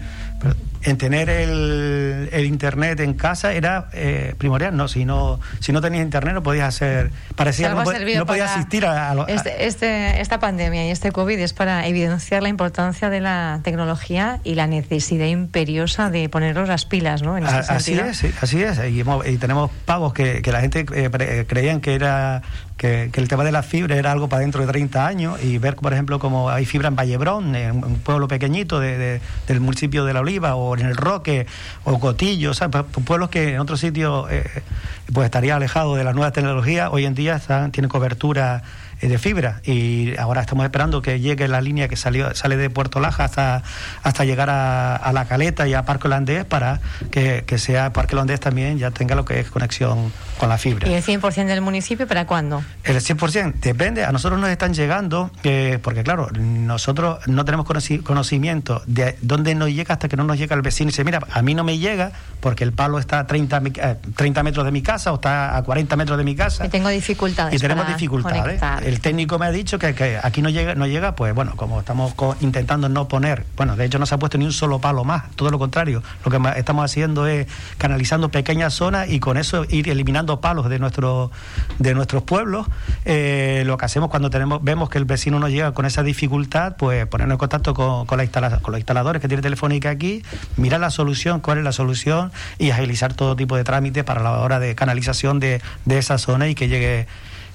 en 0.84 0.98
tener 0.98 1.30
el, 1.30 2.30
el, 2.32 2.46
internet 2.46 3.00
en 3.00 3.14
casa 3.14 3.54
era 3.54 3.90
eh, 3.94 4.36
primordial. 4.38 4.76
No, 4.76 4.88
si 4.88 5.06
no 5.06 5.40
si 5.60 5.72
no 5.72 5.82
tenías 5.82 6.04
internet 6.04 6.34
no 6.34 6.44
podías 6.44 6.68
hacer 6.68 7.12
parecía 7.36 7.70
no, 7.70 7.84
no 7.84 8.26
podías 8.26 8.52
asistir 8.52 8.86
a, 8.86 9.14
este, 9.28 9.66
este, 9.66 10.22
esta 10.22 10.40
pandemia 10.40 10.88
y 10.88 10.92
este 10.92 11.12
covid 11.12 11.40
es 11.40 11.54
para 11.54 11.88
evidenciar 11.88 12.44
la 12.44 12.50
importancia 12.50 13.10
de 13.10 13.22
la 13.22 13.62
tecnología 13.64 14.40
y 14.44 14.56
la 14.56 14.68
necesidad 14.68 15.26
imperiosa 15.26 16.10
de 16.10 16.30
ponernos 16.30 16.68
las 16.68 16.86
pilas, 16.86 17.22
¿no? 17.22 17.36
así 17.36 17.94
es, 17.94 18.24
así 18.42 18.64
es. 18.64 18.80
Y, 18.90 19.04
y 19.30 19.38
tenemos 19.38 19.72
pagos 19.86 20.14
que, 20.14 20.42
que 20.42 20.52
la 20.52 20.62
gente 20.62 20.86
eh, 20.94 21.46
creían 21.48 21.82
que 21.82 21.96
era 21.96 22.42
que, 22.82 23.12
el 23.14 23.28
tema 23.28 23.44
de 23.44 23.52
la 23.52 23.62
fibra 23.62 23.96
era 23.96 24.12
algo 24.12 24.28
para 24.28 24.42
dentro 24.42 24.62
de 24.62 24.68
30 24.68 25.06
años 25.06 25.44
y 25.44 25.60
ver, 25.60 25.76
por 25.76 25.94
ejemplo, 25.94 26.18
como 26.18 26.50
hay 26.50 26.66
fibra 26.66 26.88
en 26.88 26.96
Vallebrón, 26.96 27.56
en 27.56 27.84
un 27.84 28.00
pueblo 28.00 28.28
pequeñito 28.28 28.80
de, 28.80 29.22
del 29.48 29.60
municipio 29.60 30.04
de 30.04 30.14
La 30.14 30.22
Oliva, 30.22 30.56
o 30.56 30.71
en 30.80 30.88
el 30.88 30.96
Roque, 30.96 31.48
o 31.84 32.00
Cotillo, 32.00 32.52
o 32.52 32.54
sea, 32.54 32.70
pueblos 32.70 33.30
que 33.30 33.54
en 33.54 33.60
otros 33.60 33.80
sitios 33.80 34.32
eh, 34.32 34.64
pues 35.14 35.26
estaría 35.26 35.56
alejado 35.56 35.96
de 35.96 36.04
la 36.04 36.14
nueva 36.14 36.32
tecnología, 36.32 36.90
hoy 36.90 37.06
en 37.06 37.16
día 37.16 37.36
están, 37.36 37.72
tienen 37.72 37.90
cobertura 37.90 38.64
de 39.08 39.18
fibra 39.18 39.62
y 39.64 40.16
ahora 40.18 40.42
estamos 40.42 40.64
esperando 40.66 41.02
que 41.02 41.20
llegue 41.20 41.48
la 41.48 41.62
línea 41.62 41.88
que 41.88 41.96
salió, 41.96 42.34
sale 42.36 42.58
de 42.58 42.70
Puerto 42.70 43.00
Laja 43.00 43.26
hasta, 43.26 43.64
hasta 44.04 44.26
llegar 44.26 44.50
a, 44.50 45.12
La 45.14 45.26
Caleta 45.26 45.68
y 45.68 45.74
a 45.74 45.84
Parque 45.84 46.08
Holandés 46.08 46.46
para 46.46 46.80
que, 47.12 47.44
que 47.46 47.58
sea 47.58 47.92
Parque 47.94 48.16
Holandés 48.16 48.40
también 48.40 48.78
ya 48.78 48.92
tenga 48.92 49.16
lo 49.16 49.26
que 49.26 49.40
es 49.40 49.50
conexión 49.50 50.12
con 50.38 50.50
la 50.50 50.58
fibra. 50.58 50.88
¿Y 50.88 50.94
el 50.94 51.04
100% 51.04 51.46
del 51.48 51.62
municipio 51.62 52.08
para 52.08 52.26
cuándo? 52.26 52.64
El 52.84 52.98
100% 52.98 53.56
depende, 53.62 54.06
a 54.06 54.12
nosotros 54.12 54.40
nos 54.40 54.50
están 54.50 54.74
llegando, 54.74 55.32
eh, 55.44 55.80
porque 55.82 56.04
claro, 56.04 56.30
nosotros 56.32 57.20
no 57.28 57.46
tenemos 57.46 57.66
conocimiento 58.04 58.82
de 58.86 59.18
dónde 59.22 59.56
nos 59.56 59.70
llega 59.70 59.94
hasta 59.94 60.08
que 60.08 60.18
no 60.18 60.24
nos 60.24 60.38
llega 60.38 60.56
el 60.56 60.62
vecino 60.62 60.90
y 60.90 60.92
dice, 60.92 61.04
mira, 61.04 61.22
a 61.32 61.42
mí 61.42 61.54
no 61.54 61.64
me 61.64 61.78
llega 61.78 62.12
porque 62.40 62.64
el 62.64 62.72
palo 62.72 63.00
está 63.00 63.20
a 63.20 63.28
30, 63.28 63.62
30 64.16 64.40
eh, 64.40 64.44
metros 64.44 64.66
de 64.66 64.72
mi 64.72 64.82
casa 64.82 65.12
o 65.12 65.16
está 65.16 65.58
a 65.58 65.64
40 65.64 65.96
metros 65.96 66.18
de 66.18 66.24
mi 66.24 66.36
casa. 66.36 66.66
Y 66.66 66.70
tengo 66.70 66.90
dificultades. 66.90 67.54
Y 67.54 67.60
tenemos 67.60 67.88
dificultades 67.88 68.62
el 68.92 69.00
técnico 69.00 69.40
me 69.40 69.46
ha 69.46 69.52
dicho 69.52 69.80
que, 69.80 70.20
aquí 70.22 70.42
no 70.42 70.50
llega, 70.50 70.76
no 70.76 70.86
llega, 70.86 71.16
pues 71.16 71.34
bueno, 71.34 71.54
como 71.56 71.80
estamos 71.80 72.14
intentando 72.42 72.90
no 72.90 73.08
poner, 73.08 73.46
bueno, 73.56 73.78
de 73.78 73.86
hecho 73.86 74.00
no 74.00 74.06
se 74.06 74.16
ha 74.16 74.20
puesto 74.20 74.38
ni 74.38 74.44
un 74.44 74.52
solo 74.52 74.80
palo 74.80 75.06
más, 75.06 75.32
todo 75.36 75.50
lo 75.50 75.58
contrario, 75.60 76.04
lo 76.26 76.32
que 76.32 76.60
estamos 76.60 76.84
haciendo 76.84 77.26
es 77.26 77.48
canalizando 77.78 78.30
pequeñas 78.30 78.74
zonas 78.74 79.10
y 79.10 79.22
con 79.22 79.38
eso 79.38 79.66
ir 79.70 79.88
eliminando 79.90 80.42
palos 80.42 80.70
de 80.70 80.78
nuestro, 80.78 81.32
de 81.80 81.94
nuestros 81.94 82.24
pueblos. 82.24 82.68
Eh, 83.06 83.64
lo 83.66 83.78
que 83.78 83.86
hacemos 83.86 84.10
cuando 84.10 84.30
tenemos, 84.30 84.62
vemos 84.62 84.90
que 84.90 84.98
el 84.98 85.06
vecino 85.06 85.40
no 85.40 85.48
llega 85.48 85.72
con 85.72 85.86
esa 85.86 86.04
dificultad, 86.04 86.76
pues 86.76 87.06
ponernos 87.08 87.36
en 87.36 87.40
contacto 87.40 87.74
con, 87.74 88.06
con, 88.06 88.20
con 88.28 88.72
los 88.72 88.80
instaladores 88.80 89.22
que 89.22 89.30
tiene 89.30 89.42
Telefónica 89.42 89.90
aquí, 89.90 90.22
mirar 90.58 90.82
la 90.82 90.90
solución, 90.90 91.40
cuál 91.40 91.60
es 91.60 91.64
la 91.64 91.72
solución 91.72 92.32
y 92.58 92.72
agilizar 92.72 93.14
todo 93.14 93.38
tipo 93.38 93.56
de 93.56 93.64
trámites 93.64 94.04
para 94.04 94.22
la 94.22 94.40
hora 94.40 94.60
de 94.60 94.76
canalización 94.76 95.40
de, 95.40 95.62
de 95.86 95.98
esa 95.98 96.18
zona 96.18 96.50
y 96.50 96.56
que 96.56 96.68
llegue 96.68 97.08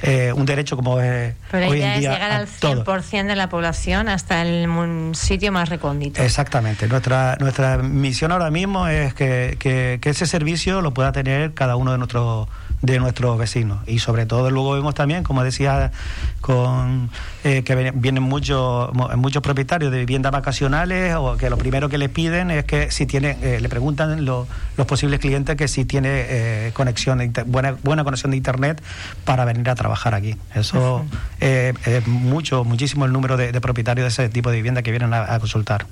eh, 0.02 0.32
un 0.34 0.44
derecho 0.44 0.76
como 0.76 1.00
es 1.00 1.34
Pero 1.50 1.68
la 1.68 1.76
idea 1.76 1.94
es 1.96 2.00
llegar 2.02 2.30
al 2.30 2.46
100% 2.46 3.26
de 3.26 3.36
la 3.36 3.48
población 3.48 4.08
hasta 4.08 4.42
el 4.42 4.68
sitio 5.14 5.52
más 5.52 5.68
recóndito. 5.68 6.22
Exactamente. 6.22 6.86
Nuestra, 6.88 7.36
nuestra 7.40 7.78
misión 7.78 8.32
ahora 8.32 8.50
mismo 8.50 8.88
es 8.88 9.14
que, 9.14 9.56
que, 9.58 9.98
que 10.00 10.10
ese 10.10 10.26
servicio 10.26 10.80
lo 10.82 10.92
pueda 10.92 11.12
tener 11.12 11.54
cada 11.54 11.76
uno 11.76 11.92
de 11.92 11.98
nuestros 11.98 12.48
de 12.82 12.98
nuestros 12.98 13.38
vecinos. 13.38 13.80
Y 13.86 13.98
sobre 13.98 14.26
todo 14.26 14.50
luego 14.50 14.72
vemos 14.72 14.94
también, 14.94 15.22
como 15.22 15.42
decía, 15.42 15.92
con 16.40 17.10
eh, 17.44 17.62
que 17.62 17.92
vienen 17.94 18.22
muchos 18.22 18.90
muchos 19.16 19.42
propietarios 19.42 19.90
de 19.90 19.98
viviendas 19.98 20.32
vacacionales 20.32 21.14
o 21.16 21.36
que 21.36 21.50
lo 21.50 21.58
primero 21.58 21.88
que 21.88 21.98
les 21.98 22.08
piden 22.08 22.50
es 22.50 22.64
que 22.64 22.90
si 22.90 23.06
tiene, 23.06 23.36
eh, 23.42 23.60
le 23.60 23.68
preguntan 23.68 24.24
los 24.24 24.46
posibles 24.86 25.20
clientes 25.20 25.56
que 25.56 25.68
si 25.68 25.84
tiene 25.84 26.08
eh, 26.10 26.70
conexión 26.74 27.32
buena, 27.46 27.76
buena 27.82 28.04
conexión 28.04 28.30
de 28.30 28.36
internet 28.36 28.82
para 29.24 29.44
venir 29.44 29.68
a 29.70 29.74
trabajar 29.74 30.14
aquí. 30.14 30.36
Eso 30.54 31.04
es 31.40 32.06
mucho, 32.06 32.64
muchísimo 32.64 33.04
el 33.04 33.12
número 33.12 33.36
de, 33.36 33.60
propietarios 33.60 34.04
de 34.04 34.24
ese 34.24 34.32
tipo 34.32 34.50
de 34.50 34.56
vivienda 34.56 34.82
que 34.82 34.90
vienen 34.90 35.12
a, 35.14 35.38
consultar. 35.38 35.86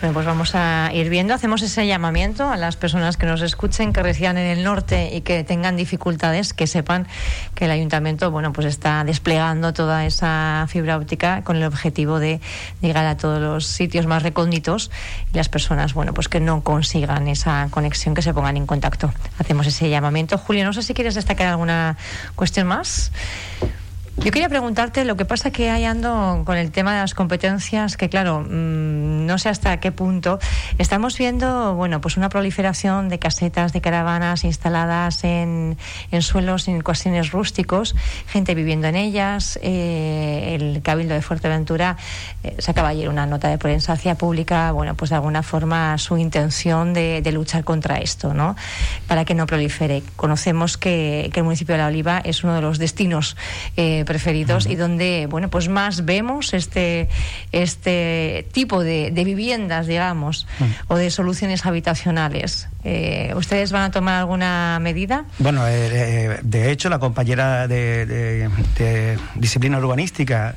Bueno, 0.00 0.14
pues 0.14 0.26
vamos 0.26 0.54
a 0.54 0.90
ir 0.92 1.08
viendo, 1.10 1.32
hacemos 1.32 1.62
ese 1.62 1.86
llamamiento 1.86 2.50
a 2.50 2.56
las 2.56 2.76
personas 2.76 3.16
que 3.16 3.26
nos 3.26 3.40
escuchen, 3.40 3.92
que 3.92 4.02
residan 4.02 4.36
en 4.36 4.46
el 4.46 4.64
norte 4.64 5.14
y 5.14 5.20
que 5.20 5.44
tengan 5.44 5.76
dificultades, 5.76 5.87
que 6.52 6.66
sepan 6.66 7.06
que 7.54 7.64
el 7.64 7.70
ayuntamiento, 7.70 8.30
bueno, 8.30 8.52
pues 8.52 8.66
está 8.66 9.04
desplegando 9.04 9.72
toda 9.72 10.04
esa 10.04 10.66
fibra 10.68 10.96
óptica 10.96 11.42
con 11.42 11.56
el 11.56 11.64
objetivo 11.64 12.18
de 12.18 12.40
llegar 12.80 13.06
a 13.06 13.16
todos 13.16 13.40
los 13.40 13.66
sitios 13.66 14.06
más 14.06 14.22
recónditos 14.22 14.90
y 15.32 15.36
las 15.36 15.48
personas, 15.48 15.94
bueno, 15.94 16.12
pues 16.12 16.28
que 16.28 16.40
no 16.40 16.62
consigan 16.62 17.28
esa 17.28 17.68
conexión, 17.70 18.14
que 18.14 18.22
se 18.22 18.34
pongan 18.34 18.56
en 18.56 18.66
contacto. 18.66 19.12
Hacemos 19.38 19.66
ese 19.66 19.88
llamamiento. 19.88 20.36
Julio, 20.38 20.64
no 20.64 20.72
sé 20.72 20.82
si 20.82 20.94
quieres 20.94 21.14
destacar 21.14 21.46
alguna 21.46 21.96
cuestión 22.34 22.66
más. 22.66 23.12
Yo 24.20 24.32
quería 24.32 24.48
preguntarte, 24.48 25.04
lo 25.04 25.16
que 25.16 25.24
pasa 25.24 25.52
que 25.52 25.70
hay 25.70 25.84
ando 25.84 26.42
con 26.44 26.56
el 26.56 26.72
tema 26.72 26.92
de 26.92 27.00
las 27.00 27.14
competencias, 27.14 27.96
que 27.96 28.08
claro, 28.08 28.40
mm, 28.40 29.26
no 29.26 29.38
sé 29.38 29.48
hasta 29.48 29.78
qué 29.78 29.92
punto. 29.92 30.40
Estamos 30.76 31.16
viendo, 31.16 31.76
bueno, 31.76 32.00
pues 32.00 32.16
una 32.16 32.28
proliferación 32.28 33.08
de 33.08 33.20
casetas, 33.20 33.72
de 33.72 33.80
caravanas 33.80 34.42
instaladas 34.42 35.22
en, 35.22 35.78
en 36.10 36.22
suelos, 36.22 36.66
en 36.66 36.80
cuestiones 36.80 37.30
rústicos, 37.30 37.94
gente 38.26 38.56
viviendo 38.56 38.88
en 38.88 38.96
ellas. 38.96 39.56
Eh, 39.62 40.56
el 40.58 40.82
Cabildo 40.82 41.14
de 41.14 41.22
Fuerteventura 41.22 41.96
eh, 42.42 42.56
sacaba 42.58 42.88
ayer 42.88 43.08
una 43.08 43.24
nota 43.24 43.48
de 43.48 43.56
prensa 43.56 43.92
hacia 43.92 44.16
pública, 44.16 44.72
bueno, 44.72 44.96
pues 44.96 45.10
de 45.10 45.16
alguna 45.16 45.44
forma 45.44 45.96
su 45.96 46.18
intención 46.18 46.92
de, 46.92 47.22
luchar 47.28 47.62
contra 47.62 47.98
esto, 47.98 48.34
¿no? 48.34 48.56
Para 49.06 49.24
que 49.24 49.34
no 49.34 49.46
prolifere. 49.46 50.02
Conocemos 50.16 50.76
que, 50.76 51.30
el 51.32 51.44
municipio 51.44 51.74
de 51.74 51.78
La 51.82 51.86
Oliva 51.86 52.20
es 52.24 52.42
uno 52.42 52.54
de 52.54 52.62
los 52.62 52.78
destinos 52.78 53.36
eh, 53.76 54.04
preferidos 54.08 54.64
y 54.64 54.74
donde, 54.74 55.28
bueno, 55.30 55.50
pues 55.50 55.68
más 55.68 56.06
vemos 56.06 56.54
este, 56.54 57.10
este 57.52 58.46
tipo 58.52 58.82
de, 58.82 59.12
viviendas, 59.12 59.86
digamos, 59.86 60.46
o 60.88 60.96
de 60.96 61.10
soluciones 61.10 61.66
habitacionales. 61.66 62.68
Eh, 62.84 63.34
¿Ustedes 63.36 63.70
van 63.70 63.82
a 63.82 63.90
tomar 63.90 64.14
alguna 64.14 64.78
medida? 64.80 65.26
Bueno, 65.38 65.68
eh, 65.68 65.90
eh, 65.92 66.38
de 66.42 66.70
hecho, 66.70 66.88
la 66.88 66.98
compañera 66.98 67.68
de, 67.68 68.48
disciplina 69.34 69.76
urbanística, 69.78 70.54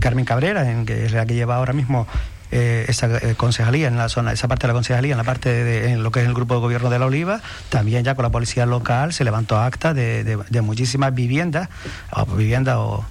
Carmen 0.00 0.24
Cabrera, 0.24 0.68
en, 0.70 0.86
que 0.86 1.04
es 1.04 1.12
la 1.12 1.26
que 1.26 1.34
lleva 1.34 1.56
ahora 1.56 1.74
mismo 1.74 2.06
esa 2.50 3.34
concejalía 3.36 3.88
en 3.88 3.96
la 3.96 4.08
zona, 4.08 4.32
esa 4.32 4.48
parte 4.48 4.66
de 4.66 4.68
la 4.68 4.74
concejalía, 4.74 5.12
en 5.12 5.18
la 5.18 5.24
parte 5.24 5.50
de 5.64 5.92
en 5.92 6.02
lo 6.02 6.10
que 6.10 6.20
es 6.20 6.26
el 6.26 6.34
grupo 6.34 6.54
de 6.54 6.60
gobierno 6.60 6.90
de 6.90 6.98
la 6.98 7.06
Oliva, 7.06 7.40
también 7.68 8.04
ya 8.04 8.14
con 8.14 8.22
la 8.22 8.30
policía 8.30 8.66
local 8.66 9.12
se 9.12 9.24
levantó 9.24 9.58
acta 9.58 9.94
de, 9.94 10.24
de, 10.24 10.60
muchísimas 10.60 11.14
viviendas, 11.14 11.68
o 12.12 12.26
viviendas 12.26 12.76
o 12.78 13.04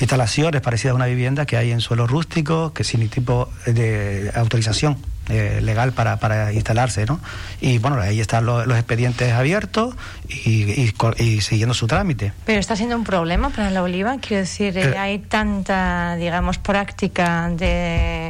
instalaciones 0.00 0.60
parecidas 0.60 0.92
a 0.92 0.96
una 0.96 1.06
vivienda 1.06 1.46
que 1.46 1.56
hay 1.56 1.70
en 1.70 1.80
suelo 1.80 2.06
rústico, 2.06 2.72
que 2.72 2.84
sin 2.84 3.00
ningún 3.00 3.14
tipo 3.14 3.48
de 3.66 4.32
autorización 4.34 4.96
eh, 5.30 5.60
legal 5.62 5.92
para, 5.92 6.18
para 6.18 6.52
instalarse, 6.52 7.06
¿no? 7.06 7.18
Y 7.60 7.78
bueno, 7.78 7.98
ahí 7.98 8.20
están 8.20 8.44
los, 8.44 8.66
expedientes 8.68 9.32
abiertos 9.32 9.94
y, 10.28 10.92
y, 11.18 11.40
siguiendo 11.40 11.72
su 11.72 11.86
trámite. 11.86 12.34
Pero 12.44 12.60
está 12.60 12.76
siendo 12.76 12.94
un 12.94 13.04
problema 13.04 13.48
para 13.48 13.70
la 13.70 13.82
oliva, 13.82 14.18
quiero 14.18 14.42
decir, 14.42 14.76
eh, 14.76 14.98
hay 14.98 15.20
tanta, 15.20 16.16
digamos, 16.16 16.58
práctica 16.58 17.48
de, 17.48 18.23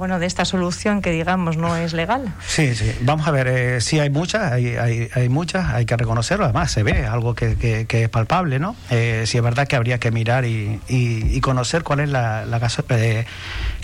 bueno, 0.00 0.18
de 0.18 0.24
esta 0.24 0.46
solución 0.46 1.02
que, 1.02 1.10
digamos, 1.10 1.58
no 1.58 1.76
es 1.76 1.92
legal. 1.92 2.32
Sí, 2.46 2.74
sí, 2.74 2.90
vamos 3.02 3.28
a 3.28 3.30
ver, 3.32 3.48
eh, 3.48 3.80
sí 3.82 4.00
hay 4.00 4.08
muchas, 4.08 4.50
hay, 4.50 4.68
hay, 4.76 5.10
hay, 5.14 5.28
muchas, 5.28 5.68
hay 5.74 5.84
que 5.84 5.94
reconocerlo, 5.94 6.46
además 6.46 6.72
se 6.72 6.82
ve 6.82 7.04
algo 7.04 7.34
que, 7.34 7.56
que, 7.86 8.02
es 8.02 8.08
palpable, 8.08 8.58
¿no? 8.58 8.74
Eh, 8.88 9.24
sí 9.26 9.36
es 9.36 9.44
verdad 9.44 9.68
que 9.68 9.76
habría 9.76 9.98
que 9.98 10.10
mirar 10.10 10.46
y, 10.46 10.80
y, 10.88 11.38
conocer 11.42 11.82
cuál 11.82 12.00
es 12.00 12.08
la, 12.08 12.46
la, 12.46 12.58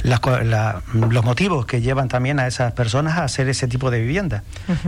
los 0.02 1.24
motivos 1.24 1.66
que 1.66 1.80
llevan 1.80 2.08
también 2.08 2.38
a 2.38 2.46
esas 2.46 2.72
personas 2.72 3.18
a 3.18 3.24
hacer 3.24 3.48
ese 3.48 3.68
tipo 3.68 3.90
de 3.90 4.00
vivienda. 4.00 4.42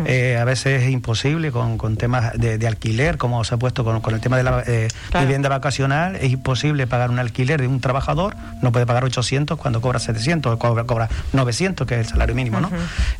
Eh, 0.04 0.38
a 0.40 0.44
veces 0.44 0.82
es 0.82 0.90
imposible 0.90 1.50
con, 1.50 1.78
con 1.78 1.96
temas 1.96 2.32
de, 2.38 2.66
alquiler, 2.66 3.16
como 3.16 3.42
se 3.44 3.54
ha 3.54 3.58
puesto 3.58 3.84
con, 3.84 4.00
con 4.00 4.14
el 4.14 4.20
tema 4.20 4.36
de 4.36 4.42
la 4.42 4.62
eh, 4.66 4.88
vivienda 5.18 5.48
vacacional, 5.48 6.16
es 6.16 6.32
imposible 6.32 6.86
pagar 6.86 7.10
un 7.10 7.18
alquiler 7.18 7.60
de 7.60 7.66
un 7.66 7.80
trabajador, 7.80 8.36
no 8.62 8.72
puede 8.72 8.86
pagar 8.86 9.04
800 9.04 9.58
cuando 9.58 9.80
cobra 9.80 9.98
700, 9.98 10.58
cobra, 10.58 10.84
cobra 10.84 11.08
900, 11.32 11.86
que 11.86 11.94
es 11.94 12.00
el 12.00 12.06
salario 12.06 12.34
mínimo, 12.34 12.60
¿no? 12.60 12.70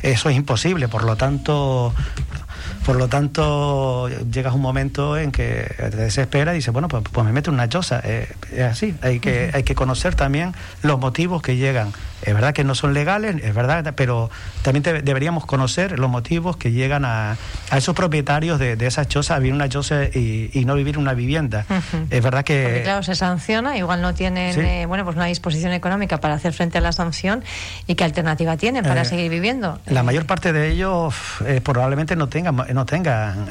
Eso 0.01 0.29
es 0.29 0.35
imposible, 0.35 0.87
por 0.87 1.03
lo 1.03 1.15
tanto 1.15 1.93
por 2.85 2.95
lo 2.95 3.07
tanto, 3.07 4.09
llegas 4.31 4.53
a 4.53 4.55
un 4.55 4.61
momento 4.61 5.17
en 5.17 5.31
que 5.31 5.73
te 5.77 5.97
desesperas 5.97 6.53
y 6.53 6.57
dices, 6.57 6.73
bueno, 6.73 6.87
pues, 6.87 7.03
pues 7.11 7.25
me 7.25 7.33
meto 7.33 7.51
en 7.51 7.55
una 7.55 7.69
choza. 7.69 8.01
Eh, 8.03 8.27
es 8.51 8.61
así, 8.61 8.95
hay 9.01 9.19
que, 9.19 9.51
hay 9.53 9.63
que 9.63 9.75
conocer 9.75 10.15
también 10.15 10.53
los 10.81 10.99
motivos 10.99 11.41
que 11.41 11.55
llegan 11.55 11.91
es 12.21 12.33
verdad 12.33 12.53
que 12.53 12.63
no 12.63 12.75
son 12.75 12.93
legales, 12.93 13.35
es 13.43 13.53
verdad, 13.53 13.93
pero 13.95 14.29
también 14.61 14.83
deberíamos 15.03 15.45
conocer 15.45 15.97
los 15.99 16.09
motivos 16.09 16.57
que 16.57 16.71
llegan 16.71 17.05
a, 17.05 17.37
a 17.69 17.77
esos 17.77 17.95
propietarios 17.95 18.59
de, 18.59 18.75
de 18.75 18.87
esas 18.87 19.07
chozas 19.07 19.37
a 19.37 19.39
vivir 19.39 19.53
una 19.53 19.69
choza 19.69 20.03
y, 20.03 20.49
y 20.53 20.65
no 20.65 20.75
vivir 20.75 20.97
una 20.97 21.13
vivienda. 21.13 21.65
Es 22.09 22.23
verdad 22.23 22.43
que... 22.43 22.63
Porque 22.63 22.83
claro, 22.83 23.03
se 23.03 23.15
sanciona, 23.15 23.77
igual 23.77 24.01
no 24.01 24.13
tienen 24.13 24.59
eh, 24.59 24.85
bueno, 24.85 25.03
pues 25.05 25.15
una 25.15 25.25
disposición 25.25 25.71
económica 25.71 26.19
para 26.19 26.33
hacer 26.33 26.53
frente 26.53 26.77
a 26.77 26.81
la 26.81 26.91
sanción 26.91 27.43
y 27.87 27.95
qué 27.95 28.03
alternativa 28.03 28.57
tienen 28.57 28.83
para 28.83 29.01
eh, 29.01 29.05
seguir 29.05 29.29
viviendo. 29.29 29.79
La 29.85 30.03
mayor 30.03 30.25
parte 30.25 30.53
de 30.53 30.71
ellos 30.71 31.13
eh, 31.45 31.61
probablemente 31.63 32.15
no 32.15 32.27
tengan, 32.27 32.55
no 32.55 32.85
tengan 32.85 33.47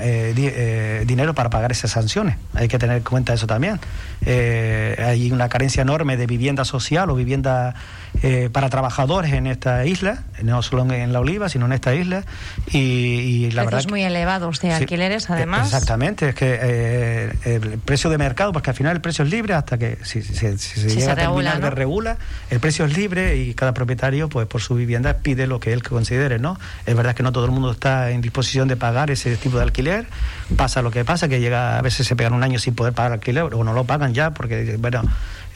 dinero 1.06 1.34
para 1.34 1.50
pagar 1.50 1.72
esas 1.72 1.90
sanciones. 1.90 2.36
Hay 2.54 2.68
que 2.68 2.78
tener 2.78 2.98
en 2.98 3.02
cuenta 3.02 3.34
eso 3.34 3.46
también. 3.46 3.80
hay 4.26 5.30
una 5.32 5.48
carencia 5.48 5.82
enorme 5.82 6.16
de 6.16 6.26
vivienda 6.26 6.64
social 6.64 7.10
o 7.10 7.14
vivienda 7.14 7.74
eh, 8.22 8.48
para 8.52 8.68
trabajadores 8.68 9.32
en 9.32 9.46
esta 9.46 9.86
isla, 9.86 10.24
no 10.42 10.62
solo 10.62 10.92
en, 10.92 11.12
La 11.12 11.20
Oliva, 11.20 11.48
sino 11.48 11.66
en 11.66 11.72
esta 11.72 11.94
isla. 11.94 12.24
Y, 12.72 13.50
la 13.52 13.64
Precios 13.64 13.90
muy 13.90 14.02
elevados 14.02 14.60
de 14.60 14.72
alquileres, 14.72 15.30
además. 15.30 15.66
Exactamente, 15.66 16.30
es 16.30 16.34
que 16.34 16.58
eh, 16.60 17.32
el 17.44 17.78
precio 17.78 18.10
de 18.10 18.18
mercado, 18.18 18.52
porque 18.52 18.70
al 18.70 18.76
final 18.76 18.96
el 18.96 19.00
precio 19.00 19.24
es 19.24 19.30
libre 19.30 19.54
hasta 19.54 19.78
que 19.78 19.98
si, 20.02 20.22
se 20.22 20.56
llega 20.56 21.12
a 21.12 21.16
terminar 21.16 21.60
de 21.60 21.70
regula, 21.70 22.18
el 22.50 22.60
precio 22.60 22.84
es 22.84 22.96
libre 22.96 23.36
y 23.36 23.54
cada 23.54 23.72
propietario, 23.72 24.28
pues 24.28 24.46
por 24.46 24.60
su 24.60 24.74
vivienda, 24.74 25.18
pide 25.18 25.46
lo 25.46 25.60
que 25.60 25.72
él 25.72 25.82
considere, 25.82 26.38
¿no? 26.38 26.58
Es 26.86 26.96
verdad 26.96 27.14
que 27.14 27.22
no 27.22 27.32
todo 27.32 27.44
el 27.44 27.50
mundo 27.50 27.70
está 27.70 28.10
en 28.10 28.20
disposición 28.20 28.68
de 28.68 28.76
pagar 28.76 29.10
ese 29.10 29.36
tipo 29.36 29.58
de 29.58 29.62
alquiler, 29.62 30.06
pasa 30.56 30.82
lo 30.82 30.90
que 30.90 31.04
pasa, 31.04 31.28
que 31.28 31.40
llega 31.40 31.78
a 31.78 31.82
veces 31.82 32.06
se 32.06 32.16
pegan 32.16 32.32
un 32.32 32.42
año 32.42 32.58
sin 32.58 32.74
poder 32.74 32.92
pagar 32.92 33.12
alquiler 33.12 33.42
o 33.44 33.64
no 33.64 33.72
lo 33.72 33.84
pagan 33.84 34.14
ya 34.14 34.32
porque, 34.32 34.76
bueno, 34.78 35.02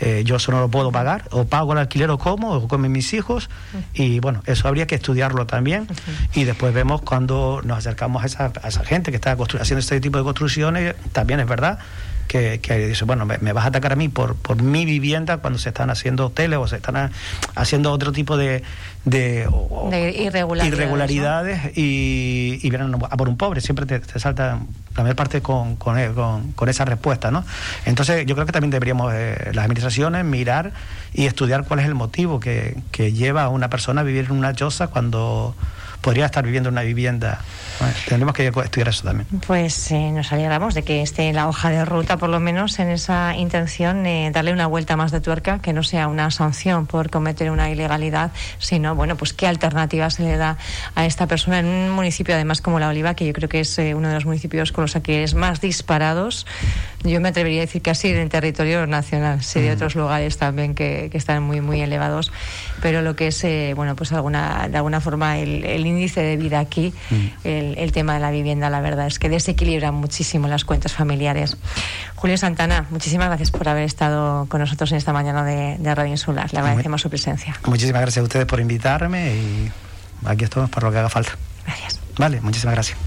eh, 0.04 0.24
yo 0.24 0.34
eso 0.34 0.50
no 0.50 0.58
lo 0.58 0.68
puedo 0.68 0.90
pagar, 0.90 1.28
o 1.30 1.44
pago 1.44 1.72
el 1.74 1.78
alquiler 1.78 2.10
o 2.10 2.18
como, 2.18 2.54
o 2.54 2.66
comen 2.66 2.90
mis 2.90 3.14
hijos, 3.14 3.48
y 3.94 4.18
bueno, 4.18 4.42
eso 4.46 4.66
habría 4.66 4.88
que 4.88 4.96
estudiarlo 4.96 5.46
también, 5.46 5.86
y 6.34 6.42
después 6.42 6.74
vemos 6.74 7.02
cuando 7.02 7.60
nos 7.62 7.78
acercamos 7.78 8.24
a 8.24 8.26
esa, 8.26 8.52
a 8.60 8.68
esa 8.68 8.84
gente 8.84 9.12
que 9.12 9.16
está 9.16 9.32
haciendo 9.32 9.78
este 9.78 10.00
tipo 10.00 10.18
de 10.18 10.24
construcciones, 10.24 10.96
también 11.12 11.38
es 11.38 11.46
verdad 11.46 11.78
que, 12.28 12.86
dice, 12.88 13.04
bueno, 13.04 13.26
me, 13.26 13.52
vas 13.52 13.64
a 13.64 13.68
atacar 13.68 13.92
a 13.92 13.96
mí 13.96 14.08
por, 14.08 14.36
por 14.36 14.62
mi 14.62 14.84
vivienda 14.84 15.38
cuando 15.38 15.58
se 15.58 15.68
están 15.68 15.90
haciendo 15.90 16.26
hoteles 16.26 16.58
o 16.58 16.66
se 16.66 16.76
están 16.76 17.10
haciendo 17.54 17.92
otro 17.92 18.12
tipo 18.12 18.36
de, 18.36 18.62
de, 19.04 19.48
irregularidades, 20.64 21.76
y, 21.76 22.58
y, 22.62 22.70
vienen 22.70 22.94
a 22.94 23.16
por 23.16 23.28
un 23.28 23.36
pobre, 23.36 23.60
siempre 23.60 23.86
te, 23.86 24.00
te 24.00 24.18
salta 24.18 24.60
la 24.96 25.02
mayor 25.02 25.16
parte 25.16 25.40
con, 25.40 25.76
con, 25.76 26.52
con, 26.52 26.68
esa 26.68 26.84
respuesta, 26.84 27.30
¿no? 27.30 27.44
Entonces 27.84 28.24
yo 28.26 28.34
creo 28.34 28.46
que 28.46 28.52
también 28.52 28.70
deberíamos 28.70 29.12
eh, 29.14 29.50
las 29.52 29.64
administraciones 29.64 30.24
mirar 30.24 30.72
y 31.12 31.26
estudiar 31.26 31.64
cuál 31.64 31.80
es 31.80 31.86
el 31.86 31.94
motivo 31.94 32.40
que, 32.40 32.76
que 32.90 33.12
lleva 33.12 33.44
a 33.44 33.48
una 33.48 33.68
persona 33.68 34.02
a 34.02 34.04
vivir 34.04 34.26
en 34.26 34.32
una 34.32 34.54
choza 34.54 34.88
cuando 34.88 35.54
podría 36.02 36.26
estar 36.26 36.44
viviendo 36.44 36.68
en 36.68 36.74
una 36.74 36.82
vivienda. 36.82 37.40
tendremos 38.06 38.34
que 38.34 38.48
estudiar 38.48 38.88
eso 38.88 39.04
también. 39.04 39.26
Pues 39.46 39.90
eh, 39.92 40.10
nos 40.10 40.32
alegramos 40.32 40.74
de 40.74 40.82
que 40.82 41.00
esté 41.00 41.32
la 41.32 41.48
hoja 41.48 41.70
de 41.70 41.84
ruta, 41.84 42.18
por 42.18 42.28
lo 42.28 42.40
menos 42.40 42.78
en 42.80 42.88
esa 42.90 43.34
intención, 43.36 44.02
de 44.02 44.30
darle 44.32 44.52
una 44.52 44.66
vuelta 44.66 44.96
más 44.96 45.12
de 45.12 45.20
tuerca, 45.20 45.60
que 45.60 45.72
no 45.72 45.82
sea 45.82 46.08
una 46.08 46.30
sanción 46.30 46.86
por 46.86 47.08
cometer 47.08 47.50
una 47.50 47.70
ilegalidad, 47.70 48.32
sino, 48.58 48.94
bueno, 48.94 49.16
pues 49.16 49.32
qué 49.32 49.46
alternativa 49.46 50.10
se 50.10 50.24
le 50.24 50.36
da 50.36 50.58
a 50.94 51.06
esta 51.06 51.26
persona 51.26 51.60
en 51.60 51.66
un 51.66 51.90
municipio, 51.90 52.34
además, 52.34 52.60
como 52.60 52.80
La 52.80 52.88
Oliva, 52.88 53.14
que 53.14 53.24
yo 53.24 53.32
creo 53.32 53.48
que 53.48 53.60
es 53.60 53.78
eh, 53.78 53.94
uno 53.94 54.08
de 54.08 54.14
los 54.14 54.26
municipios 54.26 54.72
con 54.72 54.82
los 54.82 54.96
alquileres 54.96 55.34
más 55.34 55.60
disparados. 55.60 56.46
Yo 57.04 57.20
me 57.20 57.28
atrevería 57.28 57.62
a 57.62 57.66
decir 57.66 57.82
que 57.82 57.90
así 57.90 58.08
en 58.08 58.28
territorio 58.28 58.86
nacional, 58.86 59.42
sí, 59.42 59.60
de 59.60 59.70
mm. 59.70 59.74
otros 59.74 59.94
lugares 59.94 60.36
también 60.36 60.74
que, 60.74 61.08
que, 61.10 61.18
están 61.18 61.42
muy, 61.42 61.60
muy 61.60 61.80
elevados, 61.80 62.32
pero 62.80 63.02
lo 63.02 63.16
que 63.16 63.28
es, 63.28 63.44
eh, 63.44 63.72
bueno, 63.76 63.96
pues 63.96 64.12
alguna, 64.12 64.68
de 64.68 64.76
alguna 64.76 65.00
forma 65.00 65.38
el, 65.38 65.64
el 65.64 65.86
índice 65.92 66.20
de 66.20 66.36
vida 66.36 66.60
aquí, 66.60 66.92
mm. 67.10 67.26
el, 67.44 67.92
tema 67.92 68.14
de 68.14 68.20
la 68.20 68.30
vivienda, 68.30 68.70
la 68.70 68.80
verdad 68.80 69.06
es 69.06 69.18
que 69.18 69.28
desequilibra 69.28 69.92
muchísimo 69.92 70.48
las 70.48 70.64
cuentas 70.64 70.92
familiares. 70.92 71.56
Julio 72.14 72.36
Santana, 72.36 72.86
muchísimas 72.90 73.28
gracias 73.28 73.50
por 73.50 73.68
haber 73.68 73.84
estado 73.84 74.46
con 74.46 74.60
nosotros 74.60 74.90
en 74.92 74.98
esta 74.98 75.12
mañana 75.12 75.44
de, 75.44 75.94
Radio 75.94 76.10
Insular. 76.10 76.52
Le 76.52 76.60
agradecemos 76.60 77.00
su 77.02 77.10
presencia. 77.10 77.54
Muchísimas 77.66 78.02
gracias 78.02 78.22
a 78.22 78.24
ustedes 78.24 78.46
por 78.46 78.60
invitarme 78.60 79.34
y 79.34 79.72
aquí 80.24 80.44
estamos 80.44 80.70
para 80.70 80.86
lo 80.86 80.92
que 80.92 80.98
haga 80.98 81.08
falta. 81.08 81.36
Gracias. 81.66 82.00
Vale, 82.16 82.40
muchísimas 82.40 82.74
gracias. 82.74 82.98